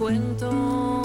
cuento. 0.00 1.02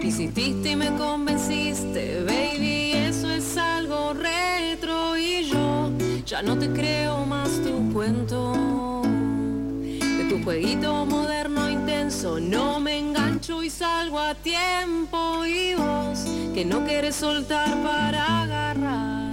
Insististe 0.00 0.70
y 0.70 0.76
me 0.76 0.94
convenciste, 0.96 2.22
baby, 2.24 2.92
eso 2.92 3.28
es 3.28 3.56
algo 3.56 4.14
retro 4.14 5.16
y 5.16 5.44
yo 5.50 5.90
ya 6.24 6.40
no 6.40 6.56
te 6.56 6.70
creo 6.70 7.26
más 7.26 7.50
tu 7.64 7.92
cuento. 7.92 9.02
De 9.82 10.24
tu 10.28 10.44
jueguito 10.44 11.04
moderno 11.04 11.68
intenso 11.68 12.38
no 12.38 12.78
me 12.78 12.96
engancho 12.98 13.60
y 13.64 13.70
salgo 13.70 14.20
a 14.20 14.36
tiempo 14.36 15.44
y 15.44 15.74
vos 15.74 16.24
que 16.54 16.64
no 16.64 16.84
quieres 16.84 17.16
soltar 17.16 17.82
para 17.82 18.42
agarrar. 18.42 19.32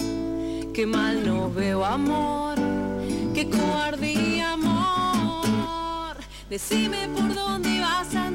Qué 0.74 0.84
mal 0.84 1.24
no 1.24 1.48
veo 1.48 1.84
amor, 1.84 2.56
qué 3.34 3.48
cobardía 3.48 4.54
amor. 4.54 4.92
Decime 6.50 7.08
por 7.14 7.34
dónde 7.34 7.80
vas 7.80 8.14
a 8.14 8.31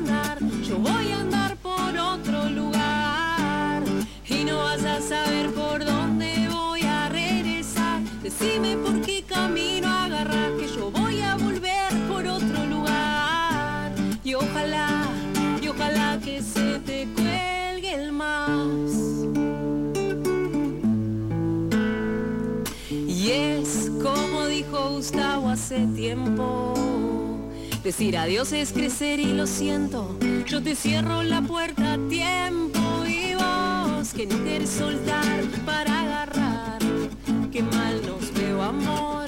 yo 0.67 0.77
voy 0.80 1.12
a 1.12 1.21
andar 1.21 1.55
por 1.57 1.98
otro 1.98 2.49
lugar 2.49 3.84
y 4.27 4.44
no 4.44 4.58
vas 4.58 4.84
a 4.84 4.99
saber 4.99 5.49
por 5.53 5.85
dónde 5.85 6.49
voy 6.52 6.81
a 6.81 7.08
regresar. 7.08 8.02
Decime 8.21 8.75
por 8.75 9.02
qué 9.02 9.23
camino 9.23 9.88
agarrar, 9.88 10.58
que 10.58 10.67
yo 10.67 10.91
voy 10.91 11.22
a 11.22 11.35
volver 11.35 11.94
por 12.09 12.27
otro 12.27 12.66
lugar 12.66 13.94
y 14.25 14.34
ojalá, 14.34 15.05
y 15.61 15.67
ojalá 15.70 16.20
que 16.23 16.41
se 16.41 16.80
te 16.80 17.08
cuelgue 17.16 17.94
el 17.94 18.11
más. 18.11 18.91
Y 23.08 23.30
es 23.31 23.89
como 24.03 24.47
dijo 24.47 24.89
Gustavo 24.89 25.50
hace 25.50 25.88
tiempo. 25.95 26.77
Decir 27.88 28.17
adiós 28.17 28.52
es 28.52 28.73
crecer 28.73 29.17
y 29.17 29.27
lo 29.27 29.47
siento. 29.47 30.19
Yo 30.45 30.61
te 30.61 30.75
cierro 30.75 31.23
la 31.23 31.41
puerta 31.41 31.94
a 31.94 32.09
tiempo 32.09 32.81
y 33.07 33.33
vos 33.33 34.13
que 34.13 34.27
no 34.27 34.35
quieres 34.44 34.71
soltar 34.71 35.45
para 35.66 36.02
agarrar. 36.02 36.79
Qué 37.49 37.63
mal 37.63 38.02
nos 38.05 38.33
veo 38.33 38.61
amor, 38.61 39.25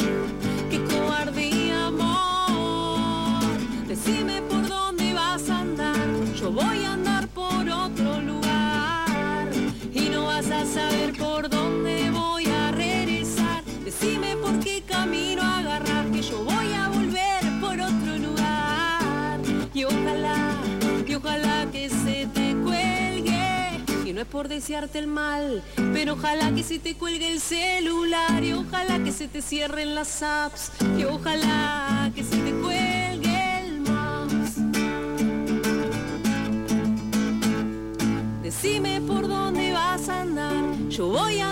qué 0.69 0.83
cobardía 0.83 1.87
amor. 1.87 3.47
Decime 3.87 4.41
por 4.41 4.67
dónde 4.67 5.13
vas 5.13 5.49
a 5.49 5.61
andar. 5.61 6.07
Yo 6.35 6.51
voy 6.51 6.83
a 6.83 6.95
andar 6.95 7.29
por 7.29 7.69
otro 7.69 8.19
lugar 8.19 9.47
y 9.93 10.09
no 10.09 10.25
vas 10.25 10.51
a 10.51 10.65
saber 10.65 11.13
por 11.17 11.48
no 24.19 24.23
es 24.23 24.31
por 24.31 24.49
desearte 24.49 24.99
el 24.99 25.07
mal, 25.07 25.63
pero 25.93 26.15
ojalá 26.15 26.53
que 26.53 26.61
se 26.61 26.77
te 26.77 26.93
cuelgue 26.95 27.31
el 27.31 27.39
celular 27.39 28.43
y 28.43 28.51
ojalá 28.51 29.01
que 29.01 29.13
se 29.13 29.29
te 29.29 29.41
cierren 29.41 29.95
las 29.95 30.21
apps 30.21 30.73
y 30.97 31.05
ojalá 31.05 32.11
que 32.13 32.25
se 32.25 32.35
te 32.35 32.51
cuelgue 32.51 33.59
el 33.61 33.79
mouse. 33.79 34.55
Decime 38.43 38.99
por 39.07 39.25
dónde 39.25 39.71
vas 39.71 40.09
a 40.09 40.23
andar, 40.23 40.65
yo 40.89 41.07
voy 41.07 41.39
a 41.39 41.48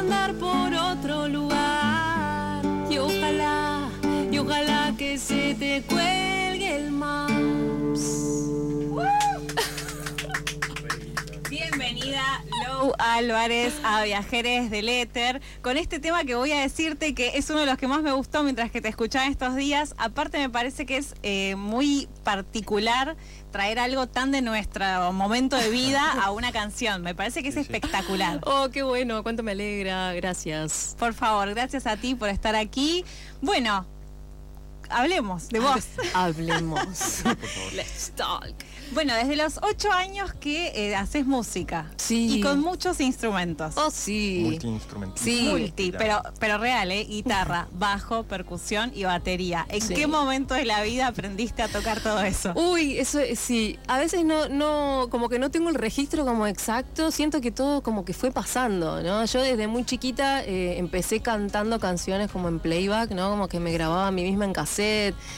Álvarez 13.17 13.73
a 13.83 14.04
Viajeres 14.04 14.70
del 14.70 14.89
Éter 14.89 15.42
con 15.64 15.76
este 15.76 16.00
tema 16.00 16.23
que 16.23 16.36
voy 16.36 16.52
a 16.52 16.61
decirte 16.61 17.16
que 17.16 17.32
es 17.33 17.50
uno 17.50 17.61
de 17.61 17.66
los 17.66 17.76
que 17.80 17.88
más 17.88 18.04
me 18.04 18.11
gustó 18.11 18.44
mientras 18.44 18.70
que 18.70 18.80
te 18.80 18.89
escuchaba 18.89 19.26
estos 19.26 19.55
días. 19.55 19.95
Aparte 19.98 20.38
me 20.38 20.52
parece 20.52 20.86
que 20.86 20.98
es 20.98 21.16
eh, 21.23 21.56
muy 21.56 22.08
particular 22.23 23.17
traer 23.52 23.80
algo 23.80 24.06
tan 24.06 24.32
de 24.32 24.44
nuestro 24.44 25.11
momento 25.14 25.56
de 25.56 25.72
vida 25.72 26.11
a 26.22 26.30
una 26.30 26.52
canción. 26.52 27.02
Me 27.02 27.16
parece 27.16 27.42
que 27.42 27.50
es 27.50 27.58
espectacular. 27.58 28.39
Oh, 28.45 28.70
qué 28.72 28.83
bueno, 28.83 29.23
cuánto 29.23 29.42
me 29.42 29.54
alegra, 29.54 30.14
gracias. 30.14 30.95
Por 31.00 31.16
favor, 31.16 31.50
gracias 31.50 31.88
a 31.88 31.98
ti 31.98 32.14
por 32.14 32.30
estar 32.30 32.56
aquí. 32.56 33.04
Bueno, 33.42 33.88
hablemos 34.89 35.49
de 35.49 35.59
vos. 35.59 35.86
Hablemos. 36.14 37.23
Let's 37.73 38.11
talk. 38.15 38.53
Bueno, 38.93 39.14
desde 39.15 39.36
los 39.36 39.59
ocho 39.64 39.92
años 39.92 40.33
que 40.33 40.67
eh, 40.73 40.95
haces 40.95 41.25
música. 41.25 41.92
Sí. 41.98 42.37
Y 42.37 42.42
con 42.42 42.59
muchos 42.61 43.02
instrumentos. 43.02 43.76
Oh, 43.77 43.92
sí. 43.92 44.42
Multiinstrumentista. 44.45 45.23
Sí. 45.30 45.47
Multi, 45.49 45.92
pero, 45.92 46.21
pero 46.39 46.58
real, 46.58 46.89
¿eh? 46.92 47.03
Guitarra, 47.03 47.67
bajo, 47.73 48.23
percusión 48.23 48.92
y 48.95 49.03
batería. 49.03 49.65
¿En 49.70 49.81
Sí. 49.81 49.93
qué 49.93 50.08
momento 50.08 50.53
de 50.53 50.64
la 50.65 50.81
vida 50.83 51.08
aprendiste 51.08 51.61
a 51.64 51.67
tocar 51.67 51.99
todo 52.02 52.21
eso? 52.21 52.53
Uy, 52.55 52.97
eso 52.97 53.20
es- 53.20 53.39
sí. 53.39 53.77
A 53.87 53.97
veces 53.99 54.23
no, 54.23 54.47
no, 54.47 55.08
como 55.11 55.27
que 55.27 55.37
no 55.37 55.52
tengo 55.52 55.67
el 55.70 55.76
registro 55.76 56.26
como 56.26 56.47
exacto. 56.47 57.11
Siento 57.11 57.42
que 57.42 57.52
todo 57.52 57.83
como 57.83 58.05
que 58.05 58.14
fue 58.14 58.31
pasando, 58.31 59.03
¿no? 59.03 59.26
Yo 59.26 59.42
desde 59.42 59.67
muy 59.67 59.83
chiquita 59.83 60.43
eh, 60.45 60.77
empecé 60.80 61.20
cantando 61.20 61.77
canciones 61.80 62.31
como 62.31 62.47
en 62.47 62.59
playback, 62.59 63.11
¿no? 63.11 63.30
Como 63.30 63.49
que 63.49 63.59
me 63.59 63.73
grababa 63.73 64.08
a 64.08 64.11
mí 64.11 64.23
misma 64.23 64.45
en 64.45 64.53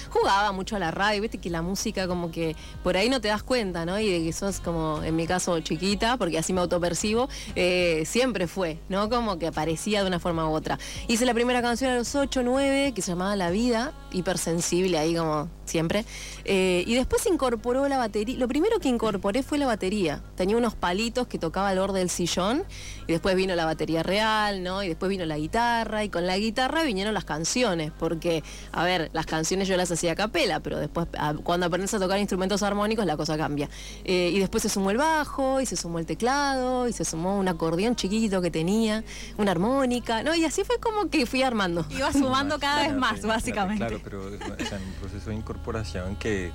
Jugaba 0.09 0.51
mucho 0.51 0.75
a 0.75 0.79
la 0.79 0.91
radio, 0.91 1.21
viste 1.21 1.37
que 1.37 1.49
la 1.49 1.61
música 1.61 2.07
como 2.07 2.31
que 2.31 2.55
por 2.83 2.97
ahí 2.97 3.09
no 3.09 3.21
te 3.21 3.27
das 3.27 3.43
cuenta, 3.43 3.85
¿no? 3.85 3.99
Y 3.99 4.09
de 4.09 4.23
que 4.23 4.33
sos 4.33 4.59
como, 4.59 5.01
en 5.03 5.15
mi 5.15 5.27
caso, 5.27 5.59
chiquita, 5.59 6.17
porque 6.17 6.37
así 6.37 6.53
me 6.53 6.61
autopercibo, 6.61 7.29
eh, 7.55 8.03
siempre 8.05 8.47
fue, 8.47 8.79
¿no? 8.89 9.09
Como 9.09 9.37
que 9.39 9.47
aparecía 9.47 10.01
de 10.01 10.07
una 10.07 10.19
forma 10.19 10.49
u 10.49 10.53
otra. 10.53 10.79
Hice 11.07 11.25
la 11.25 11.33
primera 11.33 11.61
canción 11.61 11.91
a 11.91 11.95
los 11.95 12.15
8, 12.15 12.41
9, 12.43 12.93
que 12.93 13.01
se 13.01 13.11
llamaba 13.11 13.35
La 13.35 13.51
Vida, 13.51 13.93
hipersensible 14.11 14.97
ahí 14.97 15.15
como 15.15 15.49
siempre. 15.69 16.03
Eh, 16.45 16.83
y 16.85 16.95
después 16.95 17.25
incorporó 17.27 17.87
la 17.87 17.97
batería. 17.97 18.37
Lo 18.37 18.47
primero 18.47 18.79
que 18.79 18.89
incorporé 18.89 19.43
fue 19.43 19.57
la 19.57 19.67
batería. 19.67 20.21
Tenía 20.35 20.57
unos 20.57 20.75
palitos 20.75 21.27
que 21.27 21.37
tocaba 21.37 21.69
al 21.69 21.79
borde 21.79 21.99
del 21.99 22.09
sillón. 22.09 22.63
Y 23.07 23.13
después 23.13 23.35
vino 23.35 23.55
la 23.55 23.65
batería 23.65 24.03
real, 24.03 24.63
¿no? 24.63 24.83
Y 24.83 24.87
después 24.89 25.09
vino 25.09 25.25
la 25.25 25.37
guitarra. 25.37 26.03
Y 26.03 26.09
con 26.09 26.25
la 26.25 26.37
guitarra 26.37 26.83
vinieron 26.83 27.13
las 27.13 27.25
canciones. 27.25 27.91
Porque, 27.97 28.43
a 28.71 28.83
ver, 28.83 29.09
las 29.13 29.25
canciones 29.29 29.67
yo 29.67 29.77
las 29.77 29.89
hacía 29.91 30.11
a 30.11 30.15
capela, 30.15 30.59
pero 30.59 30.79
después 30.79 31.07
a- 31.17 31.33
cuando 31.35 31.65
aprendes 31.67 31.93
a 31.93 31.99
tocar 31.99 32.19
instrumentos 32.19 32.61
armónicos 32.63 33.05
la 33.05 33.15
cosa 33.15 33.37
cambia. 33.37 33.69
Eh, 34.03 34.31
y 34.33 34.39
después 34.39 34.63
se 34.63 34.69
sumó 34.69 34.91
el 34.91 34.97
bajo, 34.97 35.61
y 35.61 35.65
se 35.65 35.75
sumó 35.75 35.99
el 35.99 36.05
teclado, 36.05 36.87
y 36.87 36.93
se 36.93 37.05
sumó 37.05 37.37
un 37.39 37.47
acordeón 37.47 37.95
chiquito 37.95 38.41
que 38.41 38.51
tenía, 38.51 39.03
una 39.37 39.51
armónica, 39.51 40.23
¿no? 40.23 40.35
Y 40.35 40.43
así 40.45 40.63
fue 40.63 40.79
como 40.79 41.09
que 41.09 41.25
fui 41.25 41.43
armando. 41.43 41.85
Ibas 41.89 42.13
sumando 42.13 42.59
cada 42.59 42.87
vez 42.87 42.95
más, 42.95 43.21
básicamente. 43.21 43.85
Claro, 43.85 44.01
pero 44.03 44.33
es 44.33 44.41
o 44.41 44.65
sea, 44.69 44.77
en 44.77 44.83
un 44.85 44.93
proceso 44.93 45.29
de 45.29 45.35
incorporación 45.35 46.15
que, 46.15 46.51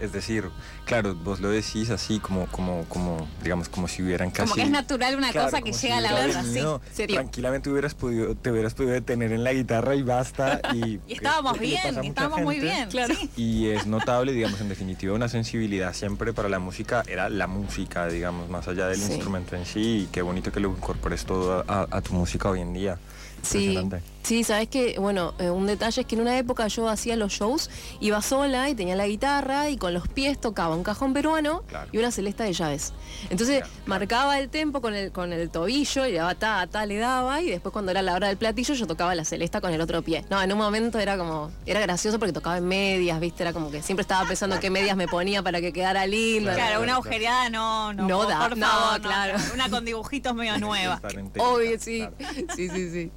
es 0.00 0.12
decir, 0.12 0.44
claro, 0.84 1.14
vos 1.14 1.40
lo 1.40 1.50
decís 1.50 1.90
así 1.90 2.18
como, 2.20 2.46
como, 2.46 2.84
como, 2.88 3.28
digamos, 3.42 3.68
como 3.68 3.88
si 3.88 4.02
hubieran 4.02 4.30
casi... 4.30 4.50
Como 4.50 4.54
que 4.56 4.62
es 4.62 4.70
natural 4.70 5.16
una 5.16 5.30
Claro, 5.30 5.50
cosa 5.50 5.62
que 5.62 5.72
si 5.72 5.86
llega 5.88 5.98
a 5.98 6.00
la 6.00 6.14
otra, 6.14 6.42
sí. 6.44 6.60
Serio. 6.92 7.16
Tranquilamente 7.16 7.70
hubieras 7.70 7.94
podido, 7.94 8.34
te 8.34 8.50
hubieras 8.50 8.74
podido 8.74 8.92
detener 8.92 9.32
en 9.32 9.44
la 9.44 9.52
guitarra 9.52 9.94
y 9.94 10.02
basta. 10.02 10.60
Y, 10.74 11.00
Y 11.06 11.14
estábamos 11.14 11.58
bien, 11.58 12.04
y 12.04 12.08
estábamos 12.08 12.40
muy 12.42 12.60
bien. 12.60 12.88
Claro. 12.90 13.14
sí. 13.14 13.30
Y 13.36 13.68
es 13.68 13.86
notable, 13.86 14.32
digamos, 14.32 14.60
en 14.60 14.68
definitiva, 14.68 15.14
una 15.14 15.28
sensibilidad 15.28 15.92
siempre 15.94 16.32
para 16.32 16.48
la 16.48 16.58
música, 16.58 17.02
era 17.06 17.28
la 17.28 17.46
música, 17.46 18.06
digamos, 18.08 18.48
más 18.48 18.68
allá 18.68 18.86
del 18.86 18.98
Sí. 19.00 19.12
instrumento 19.12 19.56
en 19.56 19.64
sí, 19.66 20.04
y 20.04 20.08
qué 20.12 20.22
bonito 20.22 20.52
que 20.52 20.60
lo 20.60 20.68
incorpores 20.70 21.24
todo 21.24 21.64
a, 21.68 21.86
a 21.90 22.00
tu 22.02 22.12
música 22.14 22.48
hoy 22.50 22.60
en 22.60 22.72
día. 22.72 22.98
Sí, 23.42 23.58
Impresionante. 23.66 24.02
Sí, 24.22 24.44
sabes 24.44 24.68
que, 24.68 24.98
bueno, 24.98 25.34
eh, 25.38 25.50
un 25.50 25.66
detalle 25.66 26.02
es 26.02 26.06
que 26.06 26.14
en 26.14 26.20
una 26.22 26.36
época 26.38 26.66
yo 26.68 26.88
hacía 26.88 27.16
los 27.16 27.32
shows, 27.32 27.70
iba 28.00 28.20
sola 28.22 28.68
y 28.68 28.74
tenía 28.74 28.94
la 28.96 29.06
guitarra 29.06 29.70
y 29.70 29.76
con 29.76 29.94
los 29.94 30.06
pies 30.08 30.38
tocaba 30.40 30.74
un 30.76 30.82
cajón 30.82 31.12
peruano 31.14 31.62
Claro. 31.68 31.88
y 31.92 31.98
una 31.98 32.10
celesta 32.10 32.44
de 32.44 32.52
llaves. 32.52 32.92
Entonces 33.30 33.58
Claro, 33.60 33.72
claro. 33.72 33.88
marcaba 33.88 34.38
el 34.38 34.48
tempo 34.50 34.80
con 34.80 34.94
el, 34.94 35.12
con 35.12 35.32
el 35.32 35.50
tobillo 35.50 36.06
y 36.06 36.12
le 36.12 36.18
daba 36.18 36.34
ta, 36.34 36.66
ta, 36.66 36.84
le 36.86 36.98
daba 36.98 37.40
y 37.40 37.50
después 37.50 37.72
cuando 37.72 37.90
era 37.90 38.02
la 38.02 38.14
hora 38.14 38.28
del 38.28 38.36
platillo 38.36 38.74
yo 38.74 38.86
tocaba 38.86 39.14
la 39.14 39.24
celesta 39.24 39.60
con 39.60 39.72
el 39.72 39.80
otro 39.80 40.02
pie. 40.02 40.24
No, 40.30 40.42
en 40.42 40.52
un 40.52 40.58
momento 40.58 40.98
era 40.98 41.16
como, 41.16 41.50
era 41.66 41.80
gracioso 41.80 42.18
porque 42.18 42.32
tocaba 42.32 42.58
en 42.58 42.66
medias, 42.68 43.18
viste, 43.20 43.42
era 43.42 43.52
como 43.52 43.70
que 43.70 43.82
siempre 43.82 44.02
estaba 44.02 44.26
pensando 44.28 44.58
qué 44.60 44.70
medias 44.70 44.96
me 44.96 45.08
ponía 45.08 45.42
para 45.42 45.60
que 45.60 45.72
quedara 45.72 46.06
lindo. 46.06 46.50
Claro, 46.52 46.58
Claro, 46.68 46.82
una 46.82 46.92
agujereada 46.94 47.48
no, 47.50 47.92
no, 47.94 48.06
No 48.08 48.18
por 48.18 48.28
da, 48.28 48.38
favor, 48.40 48.56
no, 48.58 49.02
claro. 49.02 49.38
Una 49.54 49.70
con 49.70 49.84
dibujitos 49.84 50.34
medio 50.34 50.58
nueva. 50.58 51.00
Obvio, 51.38 51.78
sí. 51.78 51.98
claro. 51.98 52.14
Sí, 52.54 52.68
sí, 52.68 52.90
sí. 52.90 53.10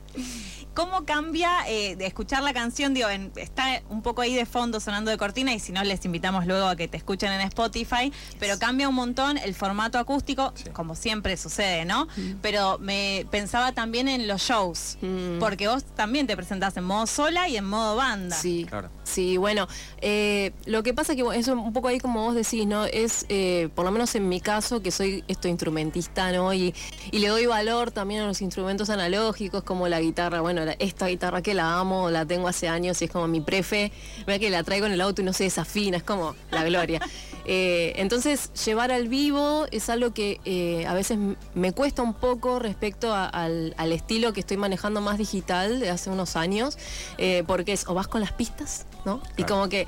¿Cómo 0.74 1.04
cambia 1.04 1.52
eh, 1.68 1.98
de 1.98 2.06
escuchar 2.06 2.44
la 2.44 2.54
canción? 2.54 2.94
Digo, 2.94 3.10
está 3.36 3.82
un 3.90 4.02
poco 4.02 4.22
ahí 4.22 4.34
de 4.34 4.46
fondo 4.46 4.80
sonando 4.80 5.12
de 5.12 5.18
cortina 5.18 5.54
y 5.54 5.60
si 5.60 5.74
no 5.74 5.84
les 5.84 6.06
invitamos 6.06 6.48
luego 6.48 6.68
a 6.68 6.78
que 6.78 6.88
te 6.88 6.96
escuchen 6.96 7.32
en 7.32 7.42
Spotify, 7.42 8.12
pero 8.40 8.58
cambia 8.58 8.88
un 8.88 8.96
montón 8.96 9.38
el 9.38 9.54
formato 9.54 10.00
acústico, 10.00 10.54
como 10.72 10.96
siempre 10.96 11.36
sucede, 11.36 11.84
¿no? 11.84 12.06
Mm. 12.16 12.36
Pero 12.42 12.78
me 12.80 13.26
pensaba 13.30 13.74
también 13.74 14.08
en 14.08 14.28
los 14.28 14.42
shows, 14.42 14.98
mm. 15.02 15.40
porque 15.40 15.68
vos 15.68 15.84
también 15.84 16.26
te 16.26 16.38
presentás 16.38 16.78
en 16.78 16.86
modo 16.86 17.06
sola 17.06 17.50
y 17.50 17.58
en 17.58 17.66
modo 17.66 17.98
banda. 17.98 18.38
Sí, 18.38 18.66
claro. 18.68 18.90
Sí, 19.04 19.36
bueno, 19.36 19.68
eh, 20.00 20.54
lo 20.66 20.84
que 20.84 20.94
pasa 20.94 21.16
que 21.16 21.24
eso 21.34 21.54
un 21.54 21.74
poco 21.74 21.90
ahí 21.90 22.00
como 22.00 22.24
vos 22.24 22.34
decís, 22.36 22.66
¿no? 22.66 22.86
Es, 22.86 23.26
eh, 23.28 23.68
por 23.76 23.84
lo 23.84 23.92
menos 23.92 24.16
en 24.16 24.30
mi 24.30 24.40
caso, 24.40 24.82
que 24.82 24.92
soy 24.92 25.26
esto 25.28 25.50
instrumentista, 25.50 26.32
¿no? 26.32 26.54
Y, 26.54 26.74
y 27.12 27.20
le 27.20 27.28
doy 27.28 27.46
valor 27.46 27.92
también 27.92 28.22
a 28.22 28.28
los 28.28 28.42
instrumentos 28.42 28.90
analógicos 28.90 29.64
como 29.64 29.90
la 29.90 30.00
guitarra, 30.00 30.40
bueno, 30.40 30.61
esta 30.80 31.08
guitarra 31.08 31.42
que 31.42 31.54
la 31.54 31.80
amo, 31.80 32.10
la 32.10 32.26
tengo 32.26 32.48
hace 32.48 32.68
años 32.68 33.02
y 33.02 33.06
es 33.06 33.12
como 33.12 33.28
mi 33.28 33.42
prefe, 33.42 33.92
vea 34.26 34.40
que 34.40 34.50
la 34.50 34.64
traigo 34.64 34.86
en 34.86 34.94
el 34.94 35.02
auto 35.02 35.22
y 35.22 35.26
no 35.26 35.34
se 35.34 35.46
desafina, 35.46 35.98
es 35.98 36.04
como 36.04 36.36
la 36.52 36.64
gloria. 36.64 37.00
Eh, 37.46 37.94
entonces, 37.98 38.52
llevar 38.66 38.92
al 38.92 39.08
vivo 39.08 39.66
es 39.72 39.90
algo 39.90 40.14
que 40.14 40.40
eh, 40.46 40.86
a 40.88 40.94
veces 40.94 41.18
me 41.54 41.74
cuesta 41.74 42.02
un 42.02 42.14
poco 42.14 42.60
respecto 42.60 43.14
al, 43.14 43.74
estilo 43.92 44.34
que 44.34 44.40
estoy 44.40 44.58
manejando 44.58 45.02
más 45.02 45.18
digital 45.18 45.80
de 45.80 45.90
hace 45.90 46.10
unos 46.10 46.36
años, 46.36 46.78
eh, 47.18 47.44
porque 47.48 47.74
es 47.74 47.88
o 47.88 47.94
vas 47.94 48.08
con 48.08 48.22
las 48.22 48.32
pistas, 48.32 48.86
¿no? 49.06 49.22
Y 49.38 49.44
como 49.44 49.68
que 49.70 49.88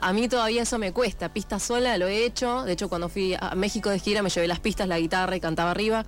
a 0.00 0.12
mí 0.12 0.26
todavía 0.28 0.62
eso 0.62 0.78
me 0.78 0.92
cuesta. 0.92 1.28
Pista 1.32 1.58
sola 1.58 1.96
lo 1.98 2.08
he 2.08 2.24
hecho. 2.24 2.64
De 2.64 2.72
hecho, 2.72 2.88
cuando 2.88 3.08
fui 3.08 3.36
a 3.38 3.54
México 3.54 3.90
de 3.90 3.98
gira 3.98 4.22
me 4.22 4.30
llevé 4.30 4.48
las 4.48 4.58
pistas, 4.58 4.88
la 4.88 4.98
guitarra 4.98 5.36
y 5.36 5.40
cantaba 5.40 5.70
arriba. 5.70 6.04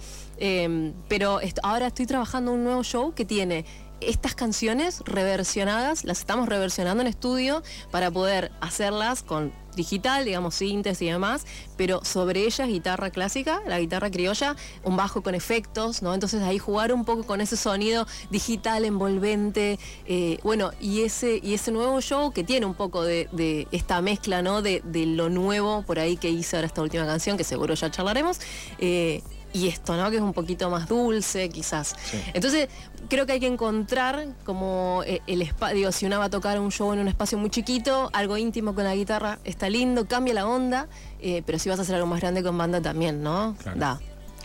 pero 1.08 1.40
ahora 1.62 1.88
estoy 1.88 2.06
trabajando 2.06 2.52
un 2.52 2.64
nuevo 2.64 2.82
show 2.82 3.14
que 3.14 3.24
tiene 3.24 3.64
estas 4.00 4.34
canciones 4.34 5.02
reversionadas, 5.04 6.04
las 6.04 6.20
estamos 6.20 6.48
reversionando 6.48 7.02
en 7.02 7.06
estudio 7.06 7.62
para 7.90 8.10
poder 8.10 8.52
hacerlas 8.60 9.22
con 9.22 9.52
digital, 9.74 10.24
digamos, 10.24 10.54
síntesis 10.54 11.02
y 11.02 11.10
demás, 11.10 11.44
pero 11.76 12.04
sobre 12.04 12.44
ellas 12.44 12.68
guitarra 12.68 13.10
clásica, 13.10 13.60
la 13.66 13.80
guitarra 13.80 14.10
criolla, 14.10 14.56
un 14.82 14.96
bajo 14.96 15.22
con 15.22 15.34
efectos, 15.34 16.02
¿no? 16.02 16.14
Entonces 16.14 16.42
ahí 16.42 16.58
jugar 16.58 16.92
un 16.92 17.04
poco 17.04 17.24
con 17.24 17.40
ese 17.40 17.56
sonido 17.56 18.06
digital, 18.30 18.84
envolvente, 18.84 19.78
eh, 20.06 20.38
bueno, 20.42 20.70
y 20.80 21.02
ese, 21.02 21.40
y 21.42 21.54
ese 21.54 21.72
nuevo 21.72 22.00
show 22.00 22.32
que 22.32 22.44
tiene 22.44 22.66
un 22.66 22.74
poco 22.74 23.02
de, 23.02 23.28
esta 23.72 24.00
mezcla, 24.00 24.42
¿no? 24.42 24.62
De, 24.62 24.82
lo 25.04 25.28
nuevo 25.28 25.82
por 25.82 25.98
ahí 25.98 26.16
que 26.16 26.30
hice 26.30 26.56
ahora 26.56 26.66
esta 26.66 26.82
última 26.82 27.06
canción, 27.06 27.36
que 27.36 27.44
seguro 27.44 27.74
ya 27.74 27.90
charlaremos. 27.90 28.40
Eh, 28.78 29.22
y 29.54 29.68
esto, 29.68 29.96
¿no? 29.96 30.10
Que 30.10 30.16
es 30.16 30.22
un 30.22 30.34
poquito 30.34 30.68
más 30.68 30.88
dulce, 30.88 31.48
quizás. 31.48 31.94
Entonces, 32.34 32.68
creo 33.08 33.24
que 33.24 33.32
hay 33.32 33.40
que 33.40 33.46
encontrar 33.46 34.26
como 34.44 35.02
eh, 35.06 35.22
el 35.28 35.40
espacio, 35.40 35.92
si 35.92 36.04
una 36.06 36.18
va 36.18 36.24
a 36.24 36.30
tocar 36.30 36.58
un 36.60 36.70
show 36.70 36.92
en 36.92 36.98
un 36.98 37.08
espacio 37.08 37.38
muy 37.38 37.50
chiquito, 37.50 38.10
algo 38.12 38.36
íntimo 38.36 38.74
con 38.74 38.84
la 38.84 38.94
guitarra, 38.94 39.38
está 39.44 39.70
lindo, 39.70 40.06
cambia 40.06 40.34
la 40.34 40.46
onda, 40.46 40.88
eh, 41.20 41.42
pero 41.46 41.58
si 41.60 41.68
vas 41.68 41.78
a 41.78 41.82
hacer 41.82 41.94
algo 41.94 42.08
más 42.08 42.20
grande 42.20 42.42
con 42.42 42.58
banda 42.58 42.82
también, 42.82 43.22
¿no? 43.22 43.56
Da. 43.76 44.00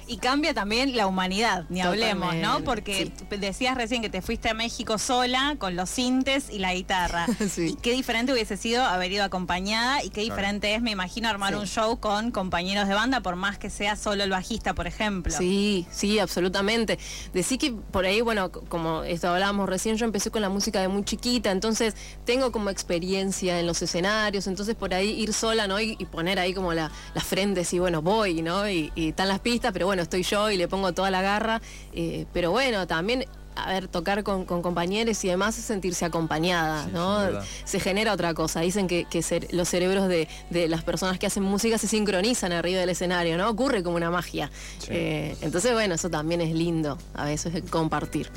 Y 0.09 0.17
cambia 0.17 0.55
también 0.55 0.97
la 0.97 1.05
humanidad, 1.05 1.65
ni 1.69 1.81
hablemos, 1.81 2.33
¿no? 2.35 2.61
Porque 2.63 3.11
decías 3.29 3.75
recién 3.75 4.01
que 4.01 4.09
te 4.09 4.23
fuiste 4.23 4.49
a 4.49 4.55
México 4.55 4.97
sola 4.97 5.55
con 5.59 5.75
los 5.75 5.87
sintes 5.87 6.49
y 6.49 6.57
la 6.57 6.73
guitarra. 6.73 7.27
Y 7.59 7.75
qué 7.75 7.91
diferente 7.91 8.31
hubiese 8.31 8.57
sido 8.57 8.83
haber 8.83 9.11
ido 9.11 9.23
acompañada 9.23 10.03
y 10.03 10.09
qué 10.09 10.21
diferente 10.21 10.73
es, 10.73 10.81
me 10.81 10.91
imagino, 10.91 11.29
armar 11.29 11.55
un 11.55 11.67
show 11.67 11.99
con 11.99 12.31
compañeros 12.31 12.87
de 12.87 12.95
banda, 12.95 13.21
por 13.21 13.35
más 13.35 13.57
que 13.59 13.69
sea 13.69 13.95
solo 13.95 14.23
el 14.23 14.31
bajista, 14.31 14.73
por 14.73 14.87
ejemplo. 14.87 15.33
Sí, 15.37 15.85
sí, 15.91 16.17
absolutamente. 16.17 16.97
Decir 17.33 17.59
que 17.59 17.71
por 17.71 18.05
ahí, 18.05 18.21
bueno, 18.21 18.51
como 18.51 19.03
esto 19.03 19.29
hablábamos 19.29 19.69
recién, 19.69 19.97
yo 19.97 20.05
empecé 20.05 20.31
con 20.31 20.41
la 20.41 20.49
música 20.49 20.81
de 20.81 20.87
muy 20.87 21.03
chiquita, 21.03 21.51
entonces 21.51 21.95
tengo 22.25 22.51
como 22.51 22.71
experiencia 22.71 23.59
en 23.59 23.67
los 23.67 23.81
escenarios, 23.81 24.47
entonces 24.47 24.75
por 24.75 24.93
ahí 24.93 25.09
ir 25.09 25.33
sola, 25.33 25.67
¿no? 25.67 25.79
Y, 25.79 25.95
poner 26.09 26.39
ahí 26.39 26.53
como 26.55 26.73
la, 26.73 26.89
frente, 27.23 27.63
y 27.71 27.79
bueno, 27.79 28.01
voy, 28.01 28.41
¿no? 28.41 28.67
Y, 28.69 28.91
y 28.95 29.09
están 29.09 29.27
las 29.27 29.39
pistas, 29.39 29.71
pero 29.73 29.85
bueno, 29.85 29.98
estoy 30.01 30.23
yo 30.23 30.49
y 30.49 30.57
le 30.57 30.67
pongo 30.67 30.93
toda 30.93 31.11
la 31.11 31.21
garra, 31.21 31.61
eh, 31.93 32.25
pero 32.33 32.51
bueno, 32.51 32.87
también 32.87 33.25
a 33.55 33.73
ver, 33.73 33.87
tocar 33.87 34.23
con, 34.23 34.45
compañeros 34.45 35.23
y 35.23 35.27
demás 35.27 35.57
es 35.57 35.65
sentirse 35.65 36.05
acompañada, 36.05 36.87
¿no? 36.87 37.27
Se 37.65 37.79
genera 37.79 38.13
otra 38.13 38.33
cosa. 38.33 38.61
Dicen 38.61 38.87
que, 38.87 39.05
los 39.51 39.67
cerebros 39.67 40.07
de, 40.07 40.27
las 40.67 40.83
personas 40.83 41.19
que 41.19 41.27
hacen 41.27 41.43
música 41.43 41.77
se 41.77 41.87
sincronizan 41.87 42.51
arriba 42.51 42.79
del 42.79 42.89
escenario, 42.89 43.37
¿no? 43.37 43.49
Ocurre 43.49 43.83
como 43.83 43.97
una 43.97 44.09
magia. 44.09 44.49
Eh, 44.87 45.35
entonces, 45.41 45.73
bueno, 45.73 45.95
eso 45.95 46.09
también 46.09 46.41
es 46.41 46.53
lindo 46.53 46.97
a 47.13 47.25
veces 47.25 47.63
compartir. 47.69 48.29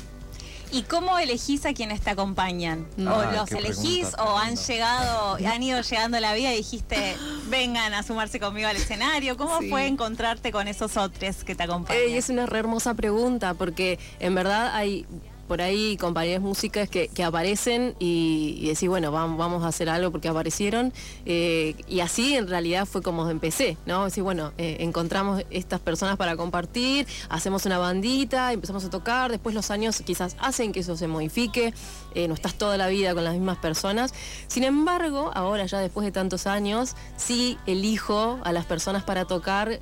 ¿Y 0.73 0.81
cómo 0.81 1.19
elegís 1.19 1.67
a 1.67 1.73
quienes 1.73 2.01
te 2.01 2.09
acompañan? 2.09 2.87
¿O 2.97 3.07
ah, 3.07 3.31
los 3.31 3.51
elegís 3.51 4.07
o 4.17 4.39
han 4.39 4.55
llegado, 4.55 5.37
han 5.47 5.61
ido 5.61 5.79
llegando 5.81 6.17
a 6.17 6.19
la 6.19 6.33
vida 6.33 6.51
y 6.51 6.57
dijiste, 6.57 7.15
vengan 7.47 7.93
a 7.93 8.01
sumarse 8.01 8.39
conmigo 8.39 8.67
al 8.67 8.77
escenario? 8.77 9.37
¿Cómo 9.37 9.61
fue 9.69 9.85
encontrarte 9.85 10.51
con 10.51 10.67
esos 10.67 10.97
otros 10.97 11.43
que 11.43 11.53
te 11.53 11.61
acompañan? 11.61 12.01
es 12.09 12.29
una 12.29 12.47
re 12.47 12.57
hermosa 12.57 12.95
pregunta 12.95 13.53
porque 13.53 13.99
en 14.19 14.33
verdad 14.33 14.73
hay 14.73 15.05
por 15.47 15.61
ahí 15.61 15.97
compañías 15.97 16.41
músicas 16.41 16.89
que, 16.89 17.09
aparecen 17.23 17.95
y, 17.99 18.57
y, 18.59 18.67
decís, 18.67 18.89
bueno, 18.89 19.11
vamos, 19.11 19.37
vamos 19.37 19.63
a 19.63 19.67
hacer 19.67 19.89
algo 19.89 20.11
porque 20.11 20.27
aparecieron. 20.27 20.93
Eh, 21.25 21.75
y 21.87 21.99
así 21.99 22.35
en 22.35 22.47
realidad 22.47 22.85
fue 22.85 23.01
como 23.01 23.29
empecé, 23.29 23.77
¿no? 23.85 24.05
Decir, 24.05 24.23
bueno, 24.23 24.53
eh, 24.57 24.77
encontramos 24.79 25.43
estas 25.49 25.79
personas 25.79 26.17
para 26.17 26.35
compartir, 26.35 27.07
hacemos 27.29 27.65
una 27.65 27.77
bandita, 27.77 28.53
empezamos 28.53 28.83
a 28.85 28.89
tocar, 28.89 29.31
después 29.31 29.55
los 29.55 29.71
años 29.71 30.01
quizás 30.05 30.35
hacen 30.39 30.71
que 30.71 30.81
eso 30.81 30.95
se 30.95 31.07
modifique, 31.07 31.73
eh, 32.15 32.27
no 32.27 32.33
estás 32.33 32.55
toda 32.55 32.77
la 32.77 32.87
vida 32.87 33.13
con 33.13 33.23
las 33.23 33.33
mismas 33.33 33.57
personas. 33.57 34.13
Sin 34.47 34.63
embargo, 34.63 35.31
ahora 35.33 35.65
ya 35.65 35.79
después 35.79 36.05
de 36.05 36.11
tantos 36.11 36.47
años, 36.47 36.95
sí 37.17 37.57
elijo 37.65 38.39
a 38.43 38.51
las 38.51 38.65
personas 38.65 39.03
para 39.03 39.25
tocar 39.25 39.79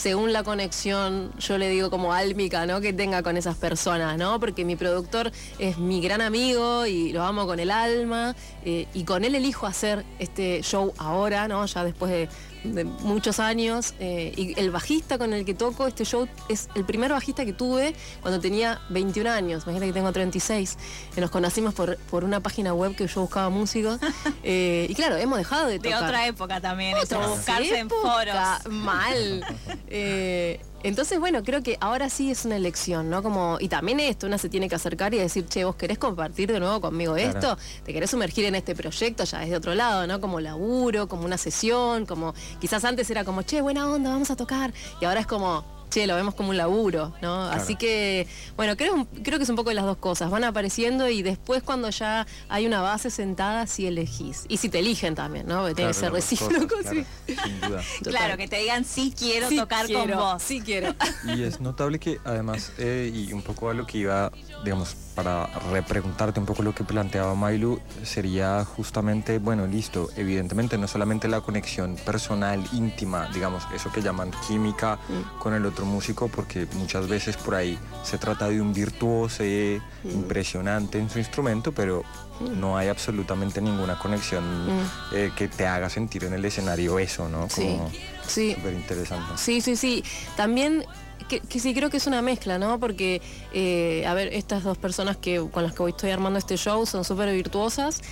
según 0.00 0.32
la 0.32 0.42
conexión, 0.42 1.30
yo 1.38 1.58
le 1.58 1.68
digo 1.68 1.90
como 1.90 2.14
álmica, 2.14 2.64
¿no? 2.64 2.80
Que 2.80 2.94
tenga 2.94 3.22
con 3.22 3.36
esas 3.36 3.56
personas, 3.56 4.16
¿no? 4.16 4.40
Porque 4.40 4.64
mi 4.64 4.74
productor 4.74 5.30
es 5.58 5.76
mi 5.76 6.00
gran 6.00 6.22
amigo 6.22 6.86
y 6.86 7.12
lo 7.12 7.22
amo 7.22 7.46
con 7.46 7.60
el 7.60 7.70
alma 7.70 8.34
eh, 8.64 8.86
y 8.94 9.04
con 9.04 9.24
él 9.24 9.34
elijo 9.34 9.66
hacer 9.66 10.06
este 10.18 10.62
show 10.62 10.94
ahora, 10.96 11.48
¿no? 11.48 11.66
Ya 11.66 11.84
después 11.84 12.10
de 12.10 12.30
de 12.64 12.84
muchos 12.84 13.40
años 13.40 13.94
eh, 14.00 14.32
y 14.36 14.58
el 14.60 14.70
bajista 14.70 15.18
con 15.18 15.32
el 15.32 15.44
que 15.44 15.54
toco 15.54 15.86
este 15.86 16.04
show 16.04 16.28
es 16.48 16.68
el 16.74 16.84
primer 16.84 17.10
bajista 17.10 17.44
que 17.44 17.52
tuve 17.52 17.94
cuando 18.20 18.40
tenía 18.40 18.80
21 18.90 19.30
años, 19.30 19.62
imagínate 19.64 19.86
que 19.86 19.92
tengo 19.92 20.12
36, 20.12 20.76
que 21.14 21.20
nos 21.20 21.30
conocimos 21.30 21.74
por, 21.74 21.96
por 22.10 22.24
una 22.24 22.40
página 22.40 22.74
web 22.74 22.94
que 22.94 23.06
yo 23.06 23.22
buscaba 23.22 23.48
músicos 23.48 23.98
eh, 24.42 24.86
y 24.88 24.94
claro, 24.94 25.16
hemos 25.16 25.38
dejado 25.38 25.68
de 25.68 25.78
tocar. 25.78 26.00
De 26.00 26.06
otra 26.06 26.26
época 26.26 26.60
también, 26.60 26.96
eso, 26.96 27.18
buscarse 27.28 27.78
en 27.78 27.88
foros. 27.88 28.36
Mal. 28.68 29.44
Eh, 29.92 30.60
entonces, 30.82 31.18
bueno, 31.18 31.42
creo 31.42 31.62
que 31.62 31.76
ahora 31.80 32.08
sí 32.08 32.30
es 32.30 32.44
una 32.44 32.56
elección, 32.56 33.10
¿no? 33.10 33.22
Como, 33.22 33.58
y 33.60 33.68
también 33.68 34.00
esto, 34.00 34.26
una 34.26 34.38
se 34.38 34.48
tiene 34.48 34.68
que 34.68 34.76
acercar 34.76 35.12
y 35.12 35.18
decir, 35.18 35.46
che, 35.46 35.64
vos 35.64 35.74
querés 35.74 35.98
compartir 35.98 36.50
de 36.50 36.60
nuevo 36.60 36.80
conmigo 36.80 37.16
esto, 37.16 37.58
te 37.84 37.92
querés 37.92 38.10
sumergir 38.10 38.44
en 38.46 38.54
este 38.54 38.74
proyecto 38.74 39.24
ya 39.24 39.40
desde 39.40 39.56
otro 39.56 39.74
lado, 39.74 40.06
¿no? 40.06 40.20
Como 40.20 40.40
laburo, 40.40 41.08
como 41.08 41.24
una 41.24 41.36
sesión, 41.36 42.06
como 42.06 42.34
quizás 42.60 42.84
antes 42.84 43.10
era 43.10 43.24
como, 43.24 43.42
che, 43.42 43.60
buena 43.60 43.90
onda, 43.90 44.10
vamos 44.10 44.30
a 44.30 44.36
tocar. 44.36 44.72
Y 45.00 45.04
ahora 45.04 45.20
es 45.20 45.26
como, 45.26 45.64
che, 45.90 46.06
lo 46.06 46.14
vemos 46.14 46.34
como 46.34 46.50
un 46.50 46.56
laburo, 46.56 47.12
¿no? 47.20 47.44
Así 47.44 47.76
que, 47.76 48.26
bueno, 48.56 48.76
creo, 48.76 49.06
creo 49.22 49.38
que 49.38 49.44
es 49.44 49.50
un 49.50 49.56
poco 49.56 49.70
de 49.70 49.74
las 49.74 49.84
dos 49.84 49.98
cosas. 49.98 50.30
Van 50.30 50.44
apareciendo 50.44 51.08
y 51.08 51.22
después 51.22 51.62
cuando 51.62 51.90
ya 51.90 52.26
hay 52.48 52.66
una 52.66 52.80
base 52.80 53.10
sentada, 53.10 53.66
sí 53.66 53.86
elegís. 53.86 54.44
Y 54.48 54.56
si 54.56 54.68
te 54.68 54.78
eligen 54.78 55.14
también, 55.14 55.46
¿no? 55.46 55.66
Que 55.66 55.74
tiene 55.74 55.90
que 55.90 55.94
ser 55.94 56.12
recíproco, 56.12 56.76
sí. 56.88 57.04
Sin 57.26 57.60
duda. 57.60 57.82
Claro, 58.02 58.36
que 58.36 58.48
te 58.48 58.56
digan, 58.56 58.84
sí 58.84 59.14
quiero 59.16 59.48
tocar 59.48 59.90
con 59.92 60.10
vos. 60.10 60.42
Sí 60.42 60.60
quiero. 60.60 60.94
Y 61.24 61.42
es 61.42 61.60
notable 61.60 61.98
que 61.98 62.18
además, 62.24 62.72
eh, 62.78 63.10
y 63.12 63.32
un 63.32 63.42
poco 63.42 63.70
a 63.70 63.74
lo 63.74 63.86
que 63.86 63.98
iba, 63.98 64.32
digamos, 64.64 64.96
para 65.14 65.46
repreguntarte 65.70 66.40
un 66.40 66.46
poco 66.46 66.62
lo 66.62 66.74
que 66.74 66.84
planteaba 66.84 67.34
Mailu, 67.34 67.80
sería 68.04 68.64
justamente, 68.64 69.38
bueno, 69.38 69.66
listo, 69.66 70.08
evidentemente 70.16 70.78
no 70.78 70.88
solamente 70.88 71.28
la 71.28 71.40
conexión 71.40 71.96
personal, 71.96 72.64
íntima, 72.72 73.28
digamos, 73.32 73.64
eso 73.74 73.90
que 73.92 74.02
llaman 74.02 74.30
química 74.46 74.96
mm. 74.96 75.38
con 75.38 75.54
el 75.54 75.66
otro 75.66 75.79
músico, 75.84 76.28
porque 76.28 76.66
muchas 76.74 77.08
veces 77.08 77.36
por 77.36 77.54
ahí 77.54 77.78
se 78.02 78.18
trata 78.18 78.48
de 78.48 78.60
un 78.60 78.72
virtuoso 78.72 79.42
mm. 79.42 80.10
impresionante 80.10 80.98
en 80.98 81.10
su 81.10 81.18
instrumento, 81.18 81.72
pero 81.72 82.02
mm. 82.40 82.60
no 82.60 82.76
hay 82.76 82.88
absolutamente 82.88 83.60
ninguna 83.60 83.98
conexión 83.98 84.44
eh, 85.12 85.30
que 85.36 85.48
te 85.48 85.66
haga 85.66 85.88
sentir 85.90 86.24
en 86.24 86.34
el 86.34 86.44
escenario 86.44 86.98
eso, 86.98 87.28
¿no? 87.28 87.48
Como 87.48 87.90
sí. 88.26 88.54
Súper 88.54 88.74
interesante. 88.74 89.32
Sí, 89.36 89.60
sí, 89.60 89.76
sí. 89.76 90.04
También 90.36 90.84
que, 91.28 91.60
sí 91.60 91.74
creo 91.74 91.90
que 91.90 91.98
es 91.98 92.06
una 92.06 92.22
mezcla, 92.22 92.58
¿no? 92.58 92.80
Porque, 92.80 93.22
eh, 93.52 94.04
a 94.06 94.14
ver, 94.14 94.32
estas 94.32 94.64
dos 94.64 94.78
personas 94.78 95.16
que, 95.16 95.44
con 95.50 95.62
las 95.62 95.72
que 95.72 95.82
hoy 95.82 95.90
estoy 95.92 96.10
armando 96.10 96.38
este 96.38 96.56
show 96.56 96.84
son 96.86 97.04
súper 97.04 97.32
virtuosas 97.32 98.02